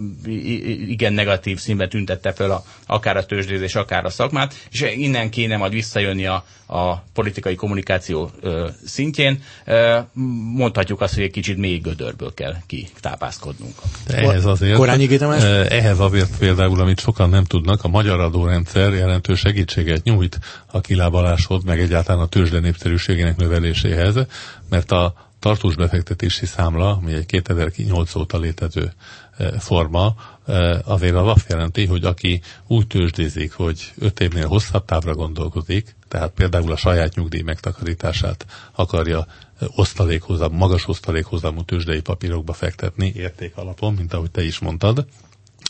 igen 0.88 1.14
negatív 1.14 1.60
színben 1.60 1.90
tüntette 1.90 2.32
föl 2.34 2.52
a, 2.52 2.64
akár 2.86 3.18
a 3.18 3.26
tőzsdézés, 3.26 3.76
akár 3.76 4.06
a 4.06 4.10
szakmát, 4.10 4.54
és 4.72 4.82
innen 4.82 5.30
kéne 5.30 5.58
majd 5.58 5.72
visszajönni 5.72 6.26
a, 6.26 6.46
a 6.68 7.04
politikai 7.14 7.56
kommunikáció 7.56 8.32
ö, 8.42 8.68
szintjén. 8.86 9.42
Ö, 9.66 10.00
mondhatjuk 10.56 11.02
azt, 11.02 11.14
hogy 11.14 11.24
egy 11.24 11.32
kicsit 11.32 11.58
mély 11.58 11.78
gödörből 11.78 12.34
kell 12.34 12.56
kitápászkodnunk. 12.68 13.74
De 14.08 14.18
ehhez 14.18 14.46
azért, 14.46 14.76
Korányi 14.76 15.08
ehhez 15.70 16.00
azért 16.00 16.38
például, 16.38 16.80
amit 16.80 17.00
sokan 17.00 17.30
nem 17.30 17.44
tudnak, 17.44 17.84
a 17.84 17.88
magyar 17.88 18.20
adórendszer 18.20 18.94
jelentős 18.94 19.40
segítséget 19.40 20.04
nyújt 20.10 20.40
a 20.66 20.82
kilábaláshoz, 20.82 21.64
meg 21.64 21.80
egyáltalán 21.80 22.22
a 22.22 22.28
tőzsde 22.28 22.60
népszerűségének 22.60 23.38
növeléséhez, 23.38 24.16
mert 24.70 24.92
a 24.92 25.14
tartós 25.40 25.76
befektetési 25.76 26.46
számla, 26.46 26.92
ami 26.92 27.14
egy 27.14 27.26
2008 27.26 28.16
óta 28.16 28.38
létező 28.38 28.92
forma, 29.60 30.16
azért 30.84 31.16
az 31.16 31.28
azt 31.28 31.50
jelenti, 31.50 31.86
hogy 31.86 32.04
aki 32.04 32.42
úgy 32.68 32.88
tőzsdézik, 32.88 33.54
hogy 33.54 33.94
öt 33.98 34.20
évnél 34.20 34.48
hosszabb 34.48 34.86
távra 34.86 35.14
gondolkozik, 35.14 35.96
tehát 36.08 36.32
például 36.32 36.72
a 36.72 36.78
saját 36.78 37.16
nyugdíj 37.16 37.42
megtakarítását 37.42 38.46
akarja 38.72 39.28
osztalékhozam, 39.76 40.54
magas 40.54 40.88
osztalékhozamú 40.88 41.64
tőzsdei 41.64 42.02
papírokba 42.02 42.54
fektetni 42.54 43.12
érték 43.16 43.58
alapon, 43.58 43.94
mint 43.94 44.14
ahogy 44.14 44.32
te 44.32 44.44
is 44.44 44.60
mondtad, 44.60 45.06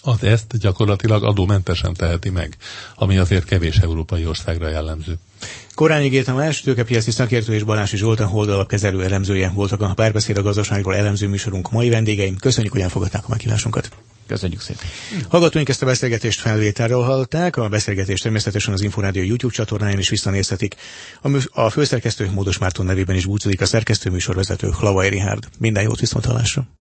az 0.01 0.23
ezt 0.23 0.57
gyakorlatilag 0.57 1.23
adómentesen 1.23 1.93
teheti 1.93 2.29
meg, 2.29 2.57
ami 2.95 3.17
azért 3.17 3.45
kevés 3.45 3.77
európai 3.77 4.25
országra 4.25 4.69
jellemző. 4.69 5.17
Korányi 5.75 6.07
Géta 6.07 6.33
más 6.33 6.61
tőkepiaci 6.61 7.11
szakértő 7.11 7.53
és 7.53 7.63
Balási 7.63 7.97
Zsoltán 7.97 8.27
holdalapkezelő 8.27 9.03
elemzője 9.03 9.49
voltak 9.49 9.81
a 9.81 9.93
párbeszéd 9.93 10.37
a 10.37 10.41
gazdaságról 10.41 10.95
elemző 10.95 11.27
műsorunk 11.27 11.71
mai 11.71 11.89
vendégeim. 11.89 12.37
Köszönjük, 12.37 12.71
hogy 12.71 12.81
elfogadták 12.81 13.23
a 13.25 13.29
meghívásunkat. 13.29 13.89
Köszönjük 14.27 14.61
szépen. 14.61 14.85
Hallgatóink 15.29 15.69
ezt 15.69 15.81
a 15.81 15.85
beszélgetést 15.85 16.39
felvételről 16.39 17.01
hallották, 17.01 17.57
a 17.57 17.69
beszélgetést 17.69 18.23
természetesen 18.23 18.73
az 18.73 18.81
Inforádió 18.81 19.23
YouTube 19.23 19.53
csatornáján 19.53 19.99
is 19.99 20.09
visszanézhetik. 20.09 20.75
A, 21.21 21.27
mű, 21.27 21.39
a 21.51 21.69
főszerkesztő 21.69 22.29
Módos 22.33 22.57
Márton 22.57 22.85
nevében 22.85 23.15
is 23.15 23.25
búcsúzik 23.25 23.61
a 23.61 23.65
szerkesztő 23.65 24.09
műsorvezető 24.09 24.69
Hlavai 24.69 25.09
Rihárd. 25.09 25.47
Minden 25.59 25.83
jót 25.83 25.99
viszont 25.99 26.25
hallásra. 26.25 26.67